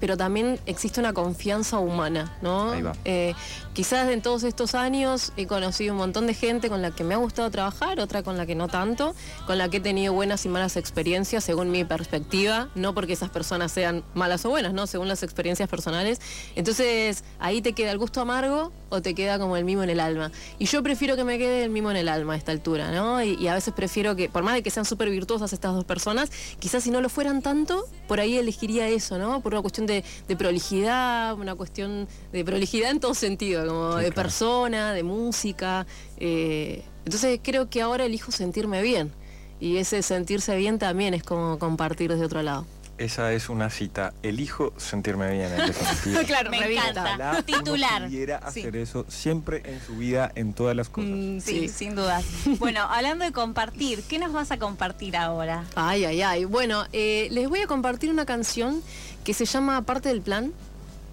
pero 0.00 0.16
también 0.16 0.58
existe 0.66 1.00
una 1.00 1.12
confianza 1.12 1.78
humana, 1.78 2.36
¿no? 2.42 2.72
Ahí 2.72 2.82
va. 2.82 2.92
Eh, 3.04 3.34
quizás 3.72 4.08
en 4.10 4.22
todos 4.22 4.42
estos 4.42 4.74
años 4.74 5.32
he 5.36 5.46
conocido 5.46 5.92
un 5.92 5.98
montón 5.98 6.26
de 6.26 6.34
gente 6.34 6.68
con 6.68 6.82
la 6.82 6.90
que 6.90 7.04
me 7.04 7.14
ha 7.14 7.18
gustado 7.18 7.50
trabajar, 7.50 8.00
otra 8.00 8.22
con 8.22 8.36
la 8.36 8.46
que 8.46 8.54
no 8.54 8.68
tanto, 8.68 9.14
con 9.46 9.58
la 9.58 9.68
que 9.68 9.78
he 9.78 9.80
tenido 9.80 10.12
buenas 10.12 10.44
y 10.44 10.48
malas 10.48 10.76
experiencias 10.76 11.44
según 11.44 11.70
mi 11.70 11.84
perspectiva, 11.84 12.68
no 12.74 12.94
porque 12.94 13.12
esas 13.12 13.30
personas 13.30 13.72
sean 13.72 14.04
malas 14.14 14.44
o 14.44 14.50
buenas, 14.50 14.72
¿no? 14.72 14.86
Según 14.86 15.08
las 15.08 15.22
experiencias 15.22 15.68
personales. 15.68 16.20
Entonces, 16.56 17.24
ahí 17.38 17.62
te 17.62 17.72
queda 17.72 17.90
el 17.90 17.98
gusto 17.98 18.20
amargo 18.20 18.72
o 18.90 19.02
te 19.02 19.14
queda 19.14 19.38
como 19.38 19.56
el 19.56 19.64
mimo 19.64 19.82
en 19.82 19.90
el 19.90 20.00
alma. 20.00 20.30
Y 20.58 20.66
yo 20.66 20.82
prefiero 20.82 21.16
que 21.16 21.24
me 21.24 21.38
quede 21.38 21.64
el 21.64 21.70
mimo 21.70 21.90
en 21.90 21.96
el 21.96 22.08
alma 22.08 22.34
a 22.34 22.36
esta 22.36 22.52
altura, 22.52 22.90
¿no? 22.90 23.22
Y, 23.22 23.34
y 23.34 23.48
a 23.48 23.54
veces 23.54 23.74
prefiero 23.74 24.16
que, 24.16 24.28
por 24.28 24.42
más 24.42 24.54
de 24.54 24.62
que 24.62 24.70
sean 24.70 24.84
súper 24.84 25.10
virtuosas 25.10 25.52
estas 25.52 25.74
dos 25.74 25.84
personas, 25.84 26.30
quizás 26.58 26.82
si 26.82 26.90
no 26.90 27.00
lo 27.00 27.08
fueran 27.08 27.42
tanto, 27.42 27.86
por 28.06 28.20
ahí 28.20 28.38
elegiría 28.38 28.88
eso, 28.88 29.18
¿no? 29.18 29.40
Por 29.40 29.52
una 29.54 29.62
cuestión 29.62 29.86
de, 29.88 30.04
de 30.28 30.36
prolijidad, 30.36 31.34
una 31.34 31.56
cuestión 31.56 32.06
de 32.32 32.44
prolijidad 32.44 32.92
en 32.92 33.00
todo 33.00 33.14
sentido, 33.14 33.66
como 33.66 33.92
Sí, 33.98 34.04
de 34.04 34.12
claro. 34.12 34.14
persona, 34.22 34.92
de 34.92 35.02
música. 35.02 35.86
eh, 36.18 36.84
entonces 37.04 37.40
creo 37.42 37.70
que 37.70 37.80
ahora 37.82 38.04
elijo 38.04 38.30
sentirme 38.30 38.82
bien. 38.82 39.10
Y 39.60 39.78
ese 39.78 40.02
sentirse 40.02 40.54
bien 40.56 40.78
también 40.78 41.14
es 41.14 41.22
como 41.24 41.58
compartir 41.58 42.10
desde 42.12 42.24
otro 42.26 42.42
lado. 42.42 42.64
Esa 42.98 43.32
es 43.32 43.48
una 43.48 43.70
cita. 43.70 44.12
Elijo 44.24 44.72
sentirme 44.76 45.30
bien 45.32 45.48
en 45.52 46.24
claro, 46.26 46.50
Me 46.50 46.58
encanta. 46.58 47.02
Ojalá 47.04 47.30
uno 47.32 47.42
Titular. 47.44 48.04
pudiera 48.04 48.40
Sí. 48.52 48.60
hacer 48.60 48.76
eso 48.76 49.06
siempre 49.08 49.62
en 49.64 49.80
su 49.80 49.96
vida, 49.96 50.30
en 50.34 50.52
todas 50.52 50.74
las 50.76 50.88
cosas. 50.88 51.10
Mm, 51.12 51.38
Sí, 51.40 51.60
sí. 51.60 51.68
sin 51.68 51.94
dudas. 51.94 52.24
Bueno, 52.58 52.82
hablando 52.82 53.24
de 53.24 53.30
compartir, 53.32 54.02
¿qué 54.08 54.18
nos 54.18 54.32
vas 54.32 54.50
a 54.50 54.58
compartir 54.58 55.16
ahora? 55.16 55.64
Ay, 55.76 56.04
ay, 56.04 56.22
ay. 56.22 56.44
Bueno, 56.44 56.84
eh, 56.92 57.28
les 57.30 57.48
voy 57.48 57.60
a 57.60 57.66
compartir 57.68 58.10
una 58.10 58.26
canción 58.26 58.82
que 59.28 59.34
se 59.34 59.44
llama 59.44 59.82
Parte 59.82 60.08
del 60.08 60.22
Plan. 60.22 60.54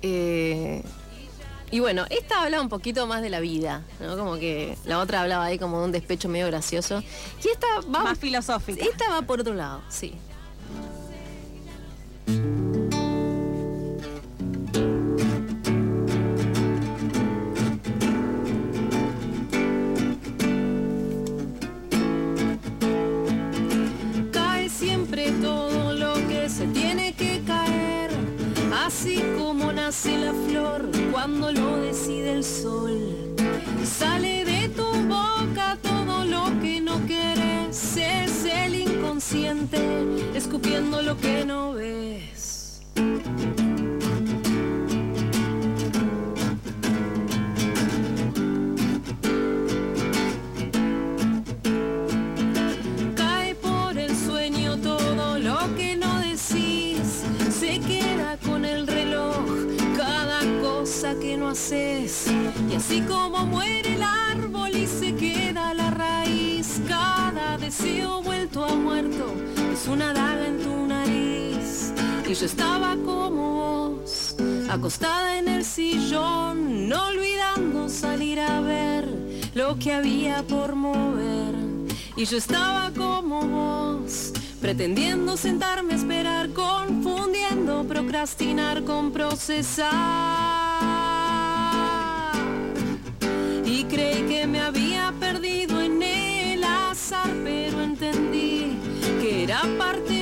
Eh, 0.02 0.82
y 1.70 1.82
bueno, 1.82 2.06
esta 2.10 2.44
habla 2.44 2.62
un 2.62 2.70
poquito 2.70 3.08
más 3.08 3.22
de 3.22 3.30
la 3.30 3.42
vida, 3.42 3.84
¿no? 4.00 4.16
Como 4.16 4.36
que 4.36 4.78
la 4.86 5.00
otra 5.00 5.20
hablaba 5.20 5.44
ahí 5.44 5.60
como 5.60 5.80
de 5.80 5.84
un 5.88 5.92
despecho 5.92 6.30
medio 6.30 6.48
gracioso. 6.48 7.04
Y 7.44 7.50
esta 7.50 7.68
va, 7.94 8.04
Más 8.04 8.18
filosófica. 8.18 8.86
esta 8.86 9.10
va 9.10 9.24
por 9.24 9.42
otro 9.42 9.54
lado, 9.54 9.82
sí. 9.90 10.16
La 30.04 30.34
flor 30.48 30.90
cuando 31.12 31.52
lo 31.52 31.78
decide 31.78 32.34
el 32.34 32.44
sol. 32.44 33.36
Sale 33.84 34.44
de 34.44 34.70
tu 34.70 34.86
boca 35.08 35.78
todo 35.82 36.26
lo 36.26 36.46
que 36.62 36.82
no 36.82 37.00
quieres, 37.08 37.98
es 37.98 38.46
el 38.46 38.76
inconsciente 38.76 39.80
escupiendo 40.36 41.02
lo 41.02 41.16
que 41.18 41.46
no 41.46 41.74
ves. 41.74 42.15
Y 62.76 62.78
así 62.78 63.00
como 63.04 63.46
muere 63.46 63.94
el 63.94 64.04
árbol 64.04 64.76
y 64.76 64.86
se 64.86 65.16
queda 65.16 65.74
la 65.74 65.92
raíz, 65.92 66.82
cada 66.86 67.58
deseo 67.58 68.22
vuelto 68.22 68.66
a 68.66 68.76
muerto 68.76 69.34
es 69.72 69.88
una 69.88 70.12
daga 70.12 70.46
en 70.46 70.60
tu 70.60 70.86
nariz. 70.86 71.94
Y 72.28 72.34
yo 72.34 72.46
estaba 72.46 72.98
como 72.98 73.96
vos, 73.96 74.36
acostada 74.70 75.38
en 75.38 75.48
el 75.48 75.64
sillón, 75.64 76.90
no 76.90 77.08
olvidando 77.08 77.88
salir 77.88 78.42
a 78.42 78.60
ver 78.60 79.08
lo 79.54 79.80
que 79.80 79.94
había 79.94 80.44
por 80.44 80.76
mover. 80.76 81.56
Y 82.18 82.26
yo 82.26 82.38
estaba 82.38 82.92
como 82.92 83.40
vos, 83.40 84.34
pretendiendo 84.60 85.38
sentarme 85.38 85.94
a 85.94 85.96
esperar, 85.96 86.50
confundiendo 86.50 87.86
procrastinar 87.86 88.84
con 88.84 89.14
procesar. 89.14 90.45
Y 93.66 93.84
creí 93.86 94.22
que 94.28 94.46
me 94.46 94.60
había 94.60 95.12
perdido 95.20 95.82
en 95.82 96.02
el 96.02 96.64
azar, 96.64 97.30
pero 97.44 97.82
entendí 97.82 98.78
que 99.20 99.44
era 99.44 99.62
parte 99.78 100.15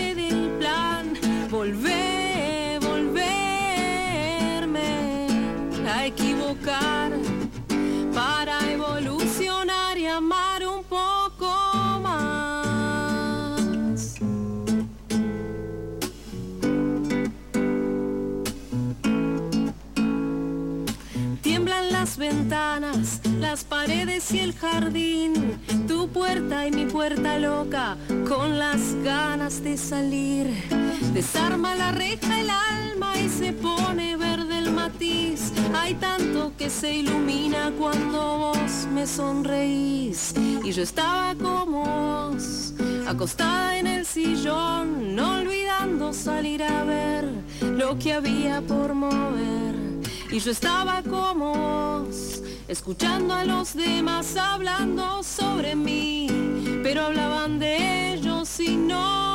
las 23.44 23.66
paredes 23.66 24.34
y 24.34 24.40
el 24.40 24.54
jardín, 24.54 25.60
tu 25.86 26.08
puerta 26.08 26.66
y 26.66 26.72
mi 26.72 26.86
puerta 26.86 27.38
loca, 27.38 27.98
con 28.26 28.58
las 28.58 28.96
ganas 29.04 29.62
de 29.62 29.78
salir. 29.78 30.48
Desarma 31.14 31.76
la 31.76 31.92
reja 31.92 32.40
el 32.40 32.50
alma 32.50 33.20
y 33.20 33.28
se 33.28 33.52
pone 33.52 34.16
verde 34.16 34.60
el 34.60 34.72
matiz. 34.72 35.52
Hay 35.76 35.96
tanto 35.96 36.54
que 36.58 36.70
se 36.70 36.96
ilumina 36.96 37.72
cuando 37.78 38.38
vos 38.38 38.88
me 38.94 39.06
sonreís. 39.06 40.34
Y 40.64 40.72
yo 40.72 40.82
estaba 40.82 41.36
como 41.36 41.84
vos, 41.84 42.74
acostada 43.06 43.78
en 43.78 43.88
el 43.88 44.06
sillón, 44.06 45.16
no 45.18 45.40
olvidando 45.40 46.14
salir 46.14 46.64
a 46.64 46.86
ver 46.86 47.30
lo 47.62 48.00
que 48.00 48.14
había 48.14 48.62
por 48.62 48.94
mover. 48.94 49.76
Y 50.32 50.40
yo 50.40 50.50
estaba 50.50 51.04
como 51.04 52.06
vos, 52.06 52.42
escuchando 52.68 53.34
a 53.34 53.44
los 53.44 53.74
demás 53.74 54.36
hablando 54.38 55.24
sobre 55.24 55.76
mí, 55.76 56.28
pero 56.84 57.04
hablaban 57.04 57.60
de 57.60 58.14
ellos 58.14 58.60
y 58.60 58.76
no 58.76 59.33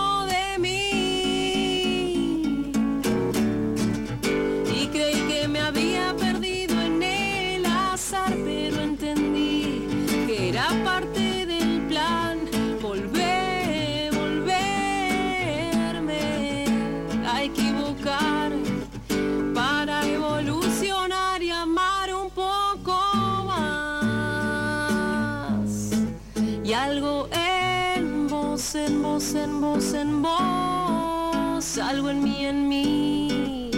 en 29.34 29.60
vos, 29.60 29.92
en 29.92 29.92
vos, 29.92 29.92
en 29.92 30.22
vos, 30.22 31.78
algo 31.78 32.10
en 32.10 32.22
mí, 32.22 32.46
en 32.46 32.68
mí, 32.68 33.70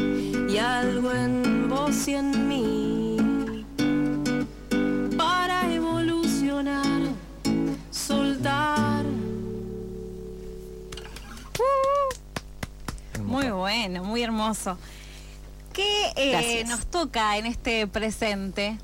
y 0.48 0.58
algo 0.58 1.12
en 1.12 1.68
vos 1.68 2.06
y 2.06 2.14
en 2.14 2.48
mí. 2.48 3.16
Para 5.16 5.72
evolucionar, 5.72 7.02
soltar. 7.90 9.04
Muy 13.24 13.50
bueno, 13.50 14.04
muy 14.04 14.22
hermoso. 14.22 14.78
¿Qué 15.72 16.12
eh, 16.16 16.64
nos 16.66 16.86
toca 16.86 17.36
en 17.38 17.46
este 17.46 17.86
presente? 17.86 18.78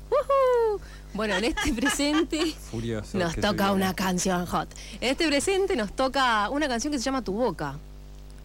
Bueno, 1.17 1.35
en 1.35 1.45
este 1.45 1.73
presente 1.73 2.53
Furioso. 2.71 3.17
nos 3.17 3.35
toca 3.35 3.71
una 3.71 3.95
canción 3.95 4.45
hot. 4.45 4.69
En 5.01 5.09
este 5.09 5.27
presente 5.27 5.75
nos 5.75 5.91
toca 5.95 6.47
una 6.49 6.67
canción 6.67 6.93
que 6.93 6.99
se 6.99 7.05
llama 7.05 7.23
Tu 7.23 7.33
Boca. 7.33 7.79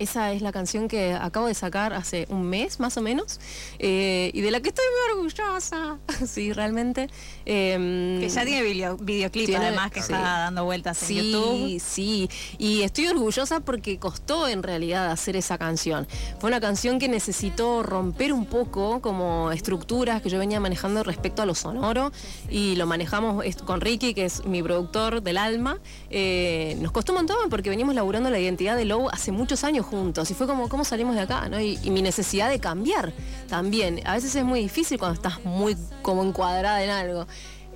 Esa 0.02 0.32
es 0.32 0.42
la 0.42 0.52
canción 0.52 0.88
que 0.88 1.14
acabo 1.14 1.46
de 1.46 1.54
sacar 1.54 1.92
hace 1.92 2.26
un 2.28 2.42
mes 2.42 2.80
más 2.80 2.96
o 2.96 3.02
menos 3.02 3.40
eh, 3.78 4.30
y 4.34 4.40
de 4.40 4.50
la 4.50 4.60
que 4.60 4.70
estoy 4.70 4.84
muy 4.84 5.18
orgullosa. 5.18 5.98
sí, 6.26 6.52
realmente. 6.52 7.08
Em, 7.44 8.20
que 8.20 8.28
ya 8.28 8.44
tiene 8.44 8.62
videoclip 8.62 9.54
además 9.56 9.90
que 9.90 10.00
está 10.00 10.20
dando 10.20 10.64
vueltas 10.64 11.08
en 11.10 11.16
YouTube. 11.16 11.80
Sí, 11.80 11.80
sí. 11.80 12.30
Y 12.58 12.82
estoy 12.82 13.06
orgullosa 13.06 13.60
porque 13.60 13.98
costó 13.98 14.48
en 14.48 14.62
realidad 14.62 15.10
hacer 15.10 15.36
esa 15.36 15.58
canción. 15.58 16.06
Fue 16.40 16.48
una 16.48 16.60
canción 16.60 16.98
que 16.98 17.08
necesitó 17.08 17.82
romper 17.82 18.32
un 18.32 18.46
poco 18.46 19.00
como 19.00 19.52
estructuras 19.52 20.22
que 20.22 20.30
yo 20.30 20.38
venía 20.38 20.60
manejando 20.60 21.02
respecto 21.02 21.42
a 21.42 21.46
lo 21.46 21.54
sonoro 21.54 22.12
y 22.50 22.76
lo 22.76 22.86
manejamos 22.86 23.44
con 23.64 23.80
Ricky, 23.80 24.14
que 24.14 24.24
es 24.24 24.44
mi 24.44 24.62
productor 24.62 25.22
del 25.22 25.38
alma. 25.38 25.78
Eh, 26.10 26.76
nos 26.80 26.92
costó 26.92 27.12
un 27.12 27.18
montón 27.18 27.50
porque 27.50 27.70
venimos 27.70 27.94
laburando 27.94 28.30
la 28.30 28.38
identidad 28.38 28.76
de 28.76 28.84
Low 28.84 29.08
hace 29.10 29.32
muchos 29.32 29.64
años 29.64 29.86
juntos 29.92 30.30
y 30.30 30.34
fue 30.34 30.46
como, 30.46 30.70
¿cómo 30.70 30.84
salimos 30.84 31.14
de 31.14 31.20
acá? 31.20 31.48
Y, 31.60 31.90
mi 31.90 32.00
necesidad 32.00 32.48
de 32.48 32.58
cambiar 32.58 33.12
también. 33.48 34.00
A 34.06 34.14
veces 34.14 34.34
es 34.34 34.44
muy 34.44 34.60
difícil 34.60 34.98
cuando 34.98 35.14
estás 35.14 35.44
muy 35.44 35.76
como 36.00 36.24
encuadrada 36.24 36.82
en 36.82 36.90
algo 36.90 37.26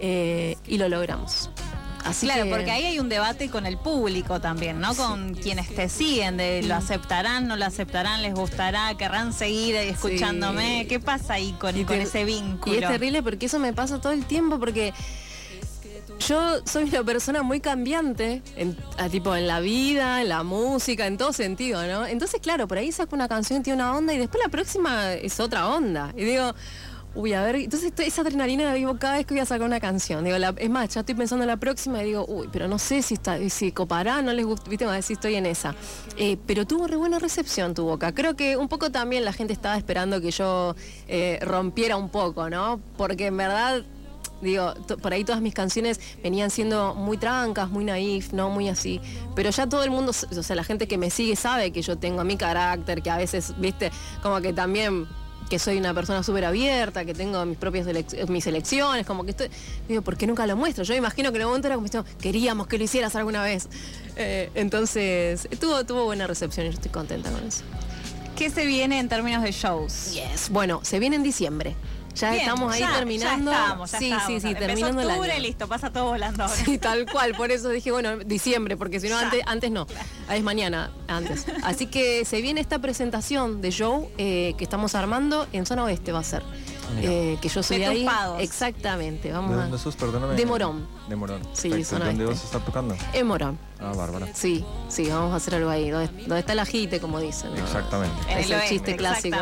eh, 0.01 0.57
y 0.67 0.79
lo 0.79 0.89
logramos. 0.89 1.51
Así 2.05 2.27
claro, 2.27 2.49
porque 2.49 2.71
ahí 2.71 2.85
hay 2.85 2.99
un 3.01 3.09
debate 3.09 3.51
con 3.51 3.67
el 3.67 3.77
público 3.77 4.41
también, 4.41 4.81
¿no? 4.81 4.95
Con 4.95 5.35
quienes 5.35 5.75
te 5.75 5.89
siguen, 5.89 6.37
de 6.37 6.63
lo 6.63 6.77
aceptarán, 6.77 7.49
no 7.49 7.57
lo 7.57 7.65
aceptarán, 7.67 8.23
les 8.23 8.33
gustará, 8.33 8.95
querrán 8.97 9.33
seguir 9.33 9.75
escuchándome. 9.75 10.87
¿Qué 10.89 11.01
pasa 11.01 11.35
ahí 11.35 11.53
con, 11.59 11.83
con 11.85 12.01
ese 12.01 12.25
vínculo? 12.25 12.77
Y 12.77 12.79
es 12.79 12.89
terrible 12.89 13.23
porque 13.23 13.47
eso 13.47 13.59
me 13.59 13.73
pasa 13.73 14.01
todo 14.01 14.13
el 14.13 14.25
tiempo 14.25 14.61
porque 14.61 14.95
yo 16.21 16.61
soy 16.65 16.85
una 16.85 17.05
persona 17.05 17.43
muy 17.43 17.61
cambiante, 17.61 18.43
en, 18.57 18.77
tipo 19.11 19.35
en 19.37 19.47
la 19.47 19.61
vida, 19.61 20.23
en 20.23 20.29
la 20.29 20.43
música, 20.43 21.07
en 21.07 21.19
todo 21.19 21.33
sentido, 21.33 21.87
¿no? 21.87 22.07
Entonces, 22.07 22.41
claro, 22.41 22.67
por 22.67 22.79
ahí 22.79 22.93
saco 22.93 23.15
una 23.15 23.29
canción 23.29 23.63
tiene 23.63 23.83
una 23.83 23.97
onda 23.97 24.15
y 24.15 24.19
después 24.19 24.43
la 24.43 24.51
próxima 24.51 25.13
es 25.15 25.39
otra 25.41 25.69
onda. 25.69 26.13
Y 26.17 26.25
digo, 26.25 26.55
uy, 27.17 27.33
a 27.33 27.43
ver, 27.43 27.57
entonces 27.57 27.93
esa 27.99 28.23
adrenalina 28.23 28.65
la 28.65 28.75
vivo 28.75 28.99
cada 28.99 29.17
vez 29.17 29.27
que 29.27 29.35
voy 29.35 29.41
a 29.41 29.47
sacar 29.47 29.67
una 29.67 29.81
canción. 29.81 30.25
Digo, 30.25 30.37
es 30.37 30.71
más, 30.71 30.95
ya 30.95 31.01
estoy 31.01 31.15
pensando 31.15 31.45
en 31.45 31.49
la 31.49 31.57
próxima 31.57 32.03
y 32.03 32.07
digo, 32.07 32.25
uy, 32.29 32.49
pero 32.53 32.69
no 32.69 32.79
sé 32.79 33.03
si 33.03 33.15
está, 33.15 33.39
si 33.49 33.73
copará, 33.73 34.23
no 34.23 34.33
les 34.33 34.45
gusta, 34.45 34.69
viste, 34.69 34.85
a 34.85 34.93
decir 34.93 35.15
estoy 35.15 35.35
en 35.35 35.47
esa. 35.47 35.75
Eh, 36.17 36.37
pero 36.47 36.67
tuvo 36.67 36.87
re 36.87 36.97
buena 36.97 37.19
recepción 37.19 37.75
tu 37.75 37.85
boca. 37.85 38.15
Creo 38.15 38.37
que 38.37 38.57
un 38.57 38.69
poco 38.69 38.91
también 38.91 39.25
la 39.25 39.33
gente 39.33 39.53
estaba 39.53 39.77
esperando 39.77 40.21
que 40.21 40.31
yo 40.31 40.77
eh, 41.09 41.39
rompiera 41.43 41.97
un 41.97 42.11
poco, 42.11 42.51
¿no? 42.51 42.81
Porque 42.97 43.27
en 43.27 43.37
verdad 43.37 43.83
digo, 44.41 44.75
por 45.03 45.13
ahí 45.13 45.25
todas 45.25 45.41
mis 45.41 45.55
canciones 45.55 46.01
venían 46.23 46.51
siendo 46.51 46.95
muy 46.95 47.17
trancas, 47.17 47.71
muy 47.71 47.85
naif, 47.85 48.33
no 48.33 48.51
muy 48.51 48.69
así. 48.69 49.01
Pero 49.35 49.51
ya 49.51 49.67
todo 49.67 49.85
el 49.85 49.91
mundo, 49.91 50.13
o 50.13 50.43
sea, 50.43 50.57
la 50.57 50.65
gente 50.65 50.89
que 50.89 50.99
me 50.99 51.11
sigue 51.11 51.37
sabe 51.37 51.71
que 51.71 51.83
yo 51.83 51.97
tengo 51.97 52.25
mi 52.25 52.37
carácter, 52.37 53.03
que 53.03 53.11
a 53.11 53.17
veces, 53.17 53.55
viste, 53.59 53.91
como 54.23 54.41
que 54.41 54.53
también 54.53 55.07
que 55.49 55.59
soy 55.59 55.79
una 55.79 55.95
persona 55.95 56.23
súper 56.23 56.45
abierta, 56.45 57.05
que 57.05 57.15
tengo 57.15 57.45
mis 57.47 57.57
propias 57.57 57.87
mis 58.29 58.47
elecciones, 58.47 59.07
como 59.07 59.25
que 59.25 59.31
estoy, 59.31 59.49
digo, 59.89 60.03
¿por 60.03 60.17
qué 60.17 60.27
nunca 60.27 60.47
lo 60.47 60.57
muestro? 60.57 60.85
Yo 60.85 60.95
imagino 60.95 61.31
que 61.31 61.37
en 61.37 61.43
el 61.43 61.47
momento 61.47 61.69
era 61.69 61.77
como, 61.77 61.89
queríamos 62.21 62.67
que 62.67 62.79
lo 62.79 62.85
hicieras 62.85 63.15
alguna 63.17 63.43
vez. 63.43 63.69
Eh, 64.17 64.51
entonces, 64.55 65.49
tuvo, 65.61 65.85
tuvo 65.85 66.05
buena 66.05 66.27
recepción 66.27 66.67
y 66.67 66.71
yo 66.71 66.75
estoy 66.75 66.91
contenta 66.91 67.31
con 67.31 67.45
eso. 67.45 67.63
¿Qué 68.37 68.51
se 68.51 68.67
viene 68.67 68.99
en 68.99 69.09
términos 69.09 69.43
de 69.43 69.53
shows? 69.53 70.13
Yes. 70.13 70.51
Bueno, 70.51 70.81
se 70.83 70.99
viene 70.99 71.17
en 71.17 71.23
diciembre. 71.23 71.75
Ya 72.17 72.35
estamos 72.35 72.73
ahí 72.73 72.83
terminando. 72.95 73.51
Ya 73.51 73.63
estamos, 73.65 73.91
sí, 73.91 74.13
sí, 74.27 74.41
sí, 74.41 74.55
terminando 74.55 75.07
octubre, 75.07 75.39
listo, 75.41 75.69
pasa 75.69 75.93
todo 75.93 76.07
volando 76.07 76.45
ahora. 76.45 76.57
Sí, 76.57 76.79
tal 76.79 77.07
cual, 77.11 77.35
por 77.35 77.51
eso 77.51 77.69
dije, 77.69 77.93
bueno, 77.93 78.17
diciembre, 78.19 78.77
porque 78.77 79.01
si 79.01 79.09
no, 79.09 79.19
antes, 79.19 79.43
antes 79.47 79.71
no. 79.71 79.87
Es 80.31 80.43
mañana, 80.43 80.91
antes. 81.09 81.47
Así 81.63 81.87
que 81.87 82.25
se 82.25 82.41
viene 82.41 82.61
esta 82.61 82.79
presentación 82.79 83.61
de 83.61 83.71
show 83.71 84.11
eh, 84.19 84.55
que 84.57 84.65
estamos 84.65 84.95
armando 84.95 85.47
en 85.53 85.67
zona 85.67 85.85
oeste, 85.85 86.13
va 86.13 86.21
a 86.21 86.25
ser. 86.25 86.43
Eh, 86.99 87.37
que 87.41 87.49
yo 87.49 87.63
soy 87.63 87.79
de 87.79 87.87
ahí. 87.87 88.09
Exactamente, 88.39 89.33
vamos 89.33 89.51
¿De 89.51 89.57
dónde 89.57 89.79
sos? 89.79 89.97
Perdóname. 89.97 90.35
De 90.35 90.47
Morón. 90.47 90.87
De 91.09 91.17
Morón. 91.17 91.43
Sí, 91.53 91.85
zona 91.85 92.07
¿Dónde 92.07 92.25
vas 92.25 92.41
a 92.41 92.45
estar 92.45 92.65
tocando? 92.65 92.97
En 93.13 93.27
Morón. 93.27 93.59
Ah, 93.81 93.93
bárbara. 93.95 94.29
Sí, 94.33 94.65
sí, 94.89 95.09
vamos 95.09 95.33
a 95.33 95.37
hacer 95.37 95.57
algo 95.57 95.69
ahí. 95.69 95.91
Donde, 95.91 96.39
está 96.39 96.53
el 96.53 96.61
ajite, 96.61 97.01
como 97.01 97.21
dicen. 97.21 97.51
Exactamente. 97.57 98.17
Es 98.29 98.51
el, 98.51 98.63
chiste 98.69 98.97
clásico. 98.97 99.37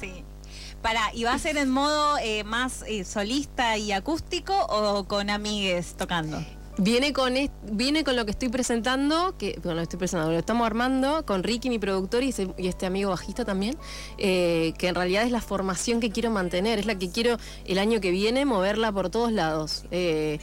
sí. 0.00 0.24
Para, 0.82 1.14
¿y 1.14 1.24
va 1.24 1.34
a 1.34 1.38
ser 1.38 1.56
en 1.58 1.70
modo 1.70 2.16
eh, 2.18 2.42
más 2.44 2.82
eh, 2.86 3.04
solista 3.04 3.76
y 3.76 3.92
acústico 3.92 4.54
o 4.68 5.04
con 5.04 5.28
amigues 5.28 5.94
tocando? 5.96 6.42
Viene 6.82 7.12
con, 7.12 7.34
viene 7.70 8.04
con 8.04 8.16
lo 8.16 8.24
que 8.24 8.30
estoy 8.30 8.48
presentando, 8.48 9.36
que 9.36 9.60
bueno, 9.62 9.74
lo 9.74 9.82
estoy 9.82 9.98
presentando, 9.98 10.32
lo 10.32 10.38
estamos 10.38 10.64
armando 10.66 11.26
con 11.26 11.42
Ricky, 11.42 11.68
mi 11.68 11.78
productor, 11.78 12.22
y, 12.22 12.34
este 12.56 12.86
amigo 12.86 13.10
bajista 13.10 13.44
también, 13.44 13.76
eh, 14.16 14.72
que 14.78 14.88
en 14.88 14.94
realidad 14.94 15.24
es 15.24 15.30
la 15.30 15.42
formación 15.42 16.00
que 16.00 16.10
quiero 16.10 16.30
mantener, 16.30 16.78
es 16.78 16.86
la 16.86 16.98
que 16.98 17.10
quiero 17.10 17.36
el 17.66 17.78
año 17.78 18.00
que 18.00 18.10
viene 18.10 18.46
moverla 18.46 18.90
por 18.92 19.10
todos 19.10 19.30
lados. 19.30 19.84
Eh, 19.90 20.38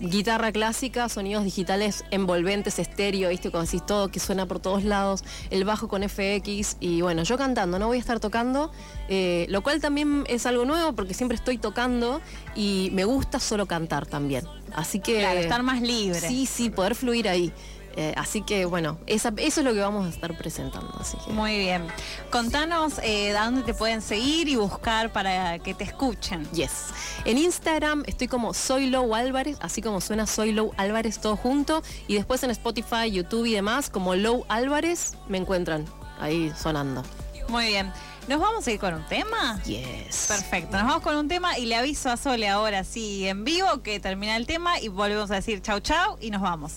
guitarra 0.00 0.50
clásica, 0.50 1.08
sonidos 1.08 1.44
digitales 1.44 2.04
envolventes, 2.10 2.80
estéreo, 2.80 3.28
¿viste? 3.28 3.52
Como 3.52 3.62
decís 3.62 3.86
todo, 3.86 4.08
que 4.08 4.18
suena 4.18 4.46
por 4.46 4.58
todos 4.58 4.82
lados, 4.82 5.22
el 5.50 5.64
bajo 5.64 5.86
con 5.86 6.02
FX, 6.02 6.76
y 6.80 7.02
bueno, 7.02 7.22
yo 7.22 7.38
cantando, 7.38 7.78
no 7.78 7.86
voy 7.86 7.98
a 7.98 8.00
estar 8.00 8.18
tocando, 8.18 8.72
eh, 9.08 9.46
lo 9.48 9.62
cual 9.62 9.80
también 9.80 10.24
es 10.26 10.44
algo 10.44 10.64
nuevo 10.64 10.92
porque 10.94 11.14
siempre 11.14 11.36
estoy 11.36 11.56
tocando 11.56 12.20
y 12.56 12.90
me 12.94 13.04
gusta 13.04 13.38
solo 13.38 13.66
cantar 13.66 14.04
también. 14.04 14.57
Así 14.74 15.00
que. 15.00 15.18
Claro, 15.18 15.40
estar 15.40 15.62
más 15.62 15.80
libre. 15.80 16.20
Sí, 16.20 16.46
sí, 16.46 16.70
poder 16.70 16.94
fluir 16.94 17.28
ahí. 17.28 17.52
Eh, 18.00 18.14
así 18.16 18.42
que 18.42 18.64
bueno, 18.64 18.96
eso 19.06 19.30
es 19.36 19.56
lo 19.58 19.74
que 19.74 19.80
vamos 19.80 20.06
a 20.06 20.08
estar 20.08 20.38
presentando. 20.38 20.94
Así 21.00 21.16
Muy 21.32 21.58
bien. 21.58 21.84
Contanos 22.30 23.00
eh, 23.02 23.32
dónde 23.32 23.62
te 23.62 23.74
pueden 23.74 24.02
seguir 24.02 24.48
y 24.48 24.54
buscar 24.54 25.12
para 25.12 25.58
que 25.58 25.74
te 25.74 25.82
escuchen. 25.82 26.48
Yes. 26.52 26.90
En 27.24 27.38
Instagram 27.38 28.04
estoy 28.06 28.28
como 28.28 28.54
Soy 28.54 28.88
Low 28.88 29.16
Álvarez, 29.16 29.56
así 29.60 29.82
como 29.82 30.00
suena 30.00 30.28
Soy 30.28 30.52
Low 30.52 30.72
Álvarez 30.76 31.18
todo 31.18 31.34
junto. 31.34 31.82
Y 32.06 32.14
después 32.14 32.40
en 32.44 32.50
Spotify, 32.50 33.10
YouTube 33.10 33.46
y 33.46 33.54
demás, 33.54 33.90
como 33.90 34.14
Low 34.14 34.44
Álvarez, 34.48 35.14
me 35.26 35.38
encuentran 35.38 35.84
ahí 36.20 36.52
sonando. 36.56 37.02
Muy 37.48 37.66
bien. 37.66 37.92
¿Nos 38.28 38.40
vamos 38.40 38.66
a 38.66 38.70
ir 38.70 38.78
con 38.78 38.92
un 38.92 39.04
tema? 39.04 39.58
Yes. 39.62 40.26
Perfecto, 40.28 40.76
nos 40.76 40.86
vamos 40.86 41.02
con 41.02 41.16
un 41.16 41.28
tema 41.28 41.58
y 41.58 41.64
le 41.64 41.76
aviso 41.76 42.10
a 42.10 42.18
Sole 42.18 42.46
ahora 42.46 42.84
sí 42.84 43.26
en 43.26 43.42
vivo 43.42 43.82
que 43.82 44.00
termina 44.00 44.36
el 44.36 44.46
tema 44.46 44.78
y 44.78 44.88
volvemos 44.88 45.30
a 45.30 45.36
decir 45.36 45.62
chau 45.62 45.80
chau 45.80 46.18
y 46.20 46.30
nos 46.30 46.42
vamos. 46.42 46.74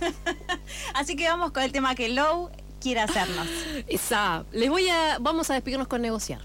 Así 0.94 1.14
que 1.14 1.28
vamos 1.28 1.52
con 1.52 1.62
el 1.62 1.72
tema 1.72 1.94
que 1.94 2.08
Low 2.08 2.48
quiere 2.80 3.00
hacernos. 3.00 3.46
Esa, 3.86 4.44
les 4.52 4.70
voy 4.70 4.88
a, 4.88 5.18
vamos 5.20 5.50
a 5.50 5.54
despedirnos 5.54 5.88
con 5.88 6.00
negociar. 6.00 6.40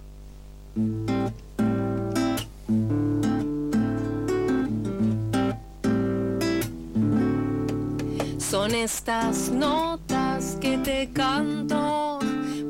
Son 8.38 8.76
estas 8.76 9.52
notas 9.52 10.58
que 10.60 10.78
te 10.80 11.10
canto 11.14 12.19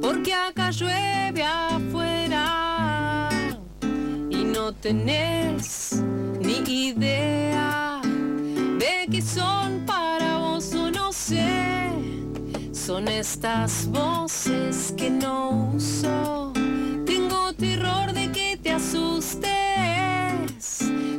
porque 0.01 0.33
acá 0.33 0.71
llueve 0.71 1.43
afuera 1.43 3.29
y 4.29 4.43
no 4.43 4.71
tenés 4.73 6.01
ni 6.41 6.87
idea 6.87 8.01
de 8.03 9.07
que 9.11 9.21
son 9.21 9.85
para 9.85 10.37
vos 10.37 10.73
o 10.73 10.89
no 10.91 11.11
sé. 11.11 11.89
Son 12.71 13.07
estas 13.07 13.87
voces 13.87 14.93
que 14.97 15.09
no 15.09 15.71
uso. 15.75 16.53
Tengo 17.05 17.53
terror 17.53 18.13
de 18.13 18.31
que 18.31 18.57
te 18.61 18.71
asustes. 18.71 19.49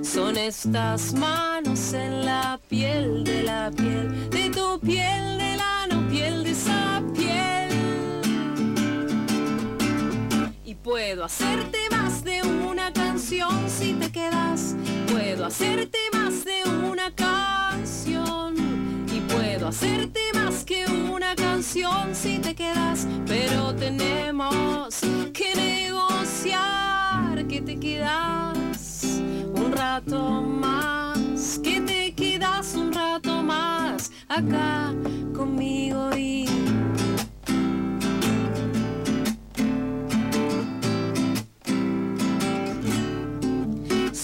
Son 0.03 0.37
estas 0.37 1.15
manos 1.15 1.93
en 1.93 2.25
la 2.25 2.59
piel 2.69 3.23
de 3.25 3.43
la 3.45 3.71
piel, 3.71 4.31
de 4.31 4.51
tu 4.51 4.81
piel, 4.81 5.39
de 5.39 5.57
la 5.57 5.87
no 5.89 6.09
piel 6.09 6.43
de 6.43 6.51
esa 6.51 7.03
Puedo 10.91 11.25
hacerte 11.25 11.79
más 11.93 12.25
de 12.25 12.43
una 12.43 12.93
canción 12.93 13.71
si 13.71 13.93
te 13.93 14.11
quedas. 14.11 14.75
Puedo 15.09 15.47
hacerte 15.47 15.99
más 16.13 16.45
de 16.45 16.65
una 16.69 17.15
canción. 17.15 18.57
Y 19.07 19.21
puedo 19.33 19.69
hacerte 19.69 20.19
más 20.35 20.65
que 20.65 20.87
una 20.87 21.37
canción 21.37 22.13
si 22.13 22.41
te 22.41 22.57
quedas. 22.57 23.07
Pero 23.25 23.73
tenemos 23.77 24.99
que 25.33 25.55
negociar 25.55 26.57
que 27.47 27.63
te 27.63 27.79
quedas 27.79 29.21
un 29.55 29.71
rato 29.71 30.43
más. 30.43 31.61
Que 31.63 31.83
te 31.83 32.13
quedas 32.15 32.75
un 32.75 32.93
rato 32.93 33.45
más 33.45 34.11
acá 34.29 34.93
conmigo 35.37 36.11
y 36.17 36.47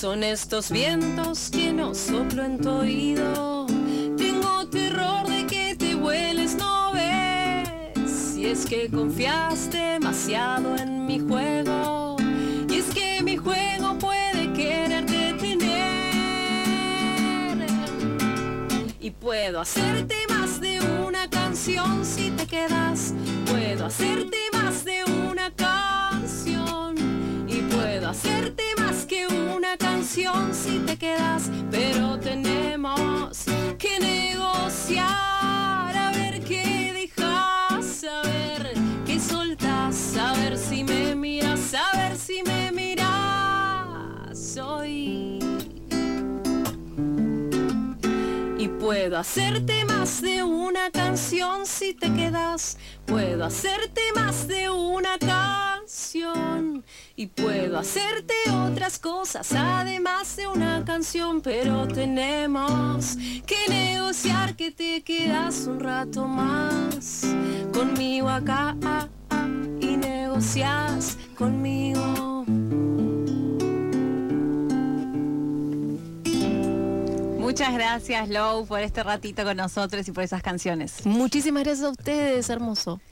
Son 0.00 0.22
estos 0.22 0.70
vientos 0.70 1.48
que 1.50 1.72
no 1.72 1.94
soplo 1.94 2.44
en 2.44 2.58
tu 2.60 2.68
oído. 2.68 3.64
Tengo 4.18 4.68
terror 4.68 5.26
de 5.26 5.46
que 5.46 5.74
te 5.74 5.94
vueles, 5.94 6.54
no 6.56 6.92
ves. 6.92 7.70
Si 8.10 8.44
es 8.44 8.66
que 8.66 8.90
confías 8.90 9.70
demasiado 9.70 10.76
en 10.76 11.06
mi 11.06 11.18
juego. 11.18 12.16
Y 12.68 12.74
es 12.74 12.94
que 12.94 13.22
mi 13.22 13.38
juego 13.38 13.98
puede 13.98 14.52
quererte 14.52 15.32
tener. 15.40 15.66
Y 19.00 19.10
puedo 19.12 19.60
hacerte 19.62 20.16
más 20.28 20.60
de 20.60 20.78
una 21.06 21.30
canción 21.30 22.04
si 22.04 22.32
te 22.32 22.46
quedas. 22.46 23.14
Puedo 23.46 23.86
hacerte 23.86 24.36
más 24.52 24.84
de 24.84 25.04
una 25.26 25.50
canción. 25.52 26.96
Y 27.48 27.62
puedo 27.62 28.10
hacerte 28.10 28.65
canción 29.76 30.54
si 30.54 30.78
te 30.80 30.96
quedas. 30.96 31.50
Pero 31.70 32.18
tenemos 32.18 33.44
que 33.78 33.98
negociar. 33.98 35.06
A 35.96 36.12
ver 36.14 36.42
qué 36.44 36.92
dejas, 36.92 38.04
a 38.04 38.22
ver 38.22 38.74
qué 39.04 39.20
soltas, 39.20 40.16
a 40.16 40.32
ver 40.34 40.56
si 40.56 40.84
me 40.84 41.14
miras, 41.14 41.74
a 41.74 41.96
ver 41.96 42.16
si 42.16 42.42
me 42.42 42.72
miras 42.72 43.06
hoy. 44.58 45.38
Y 48.58 48.68
puedo 48.80 49.18
hacerte 49.18 49.84
más 49.84 50.22
de 50.22 50.42
una 50.42 50.90
canción 50.90 51.66
si 51.66 51.94
te 51.94 52.12
quedas. 52.12 52.78
Puedo 53.04 53.44
hacerte 53.44 54.00
más 54.14 54.46
de 54.48 54.70
una 54.70 55.18
canción. 55.18 55.75
Y 57.14 57.26
puedo 57.28 57.78
hacerte 57.78 58.34
otras 58.50 58.98
cosas 58.98 59.52
además 59.52 60.36
de 60.36 60.48
una 60.48 60.84
canción. 60.84 61.40
Pero 61.40 61.86
tenemos 61.86 63.16
que 63.46 63.56
negociar 63.68 64.56
que 64.56 64.72
te 64.72 65.02
quedas 65.02 65.66
un 65.66 65.80
rato 65.80 66.26
más 66.26 67.22
conmigo 67.72 68.28
acá 68.28 68.76
ah, 68.84 69.08
ah, 69.30 69.48
y 69.80 69.96
negocias 69.96 71.16
conmigo. 71.36 72.44
Muchas 77.38 77.72
gracias, 77.72 78.28
Lou, 78.28 78.66
por 78.66 78.80
este 78.80 79.02
ratito 79.02 79.44
con 79.44 79.56
nosotros 79.56 80.06
y 80.08 80.12
por 80.12 80.24
esas 80.24 80.42
canciones. 80.42 81.06
Muchísimas 81.06 81.62
gracias 81.62 81.86
a 81.86 81.90
ustedes, 81.90 82.50
hermoso. 82.50 83.00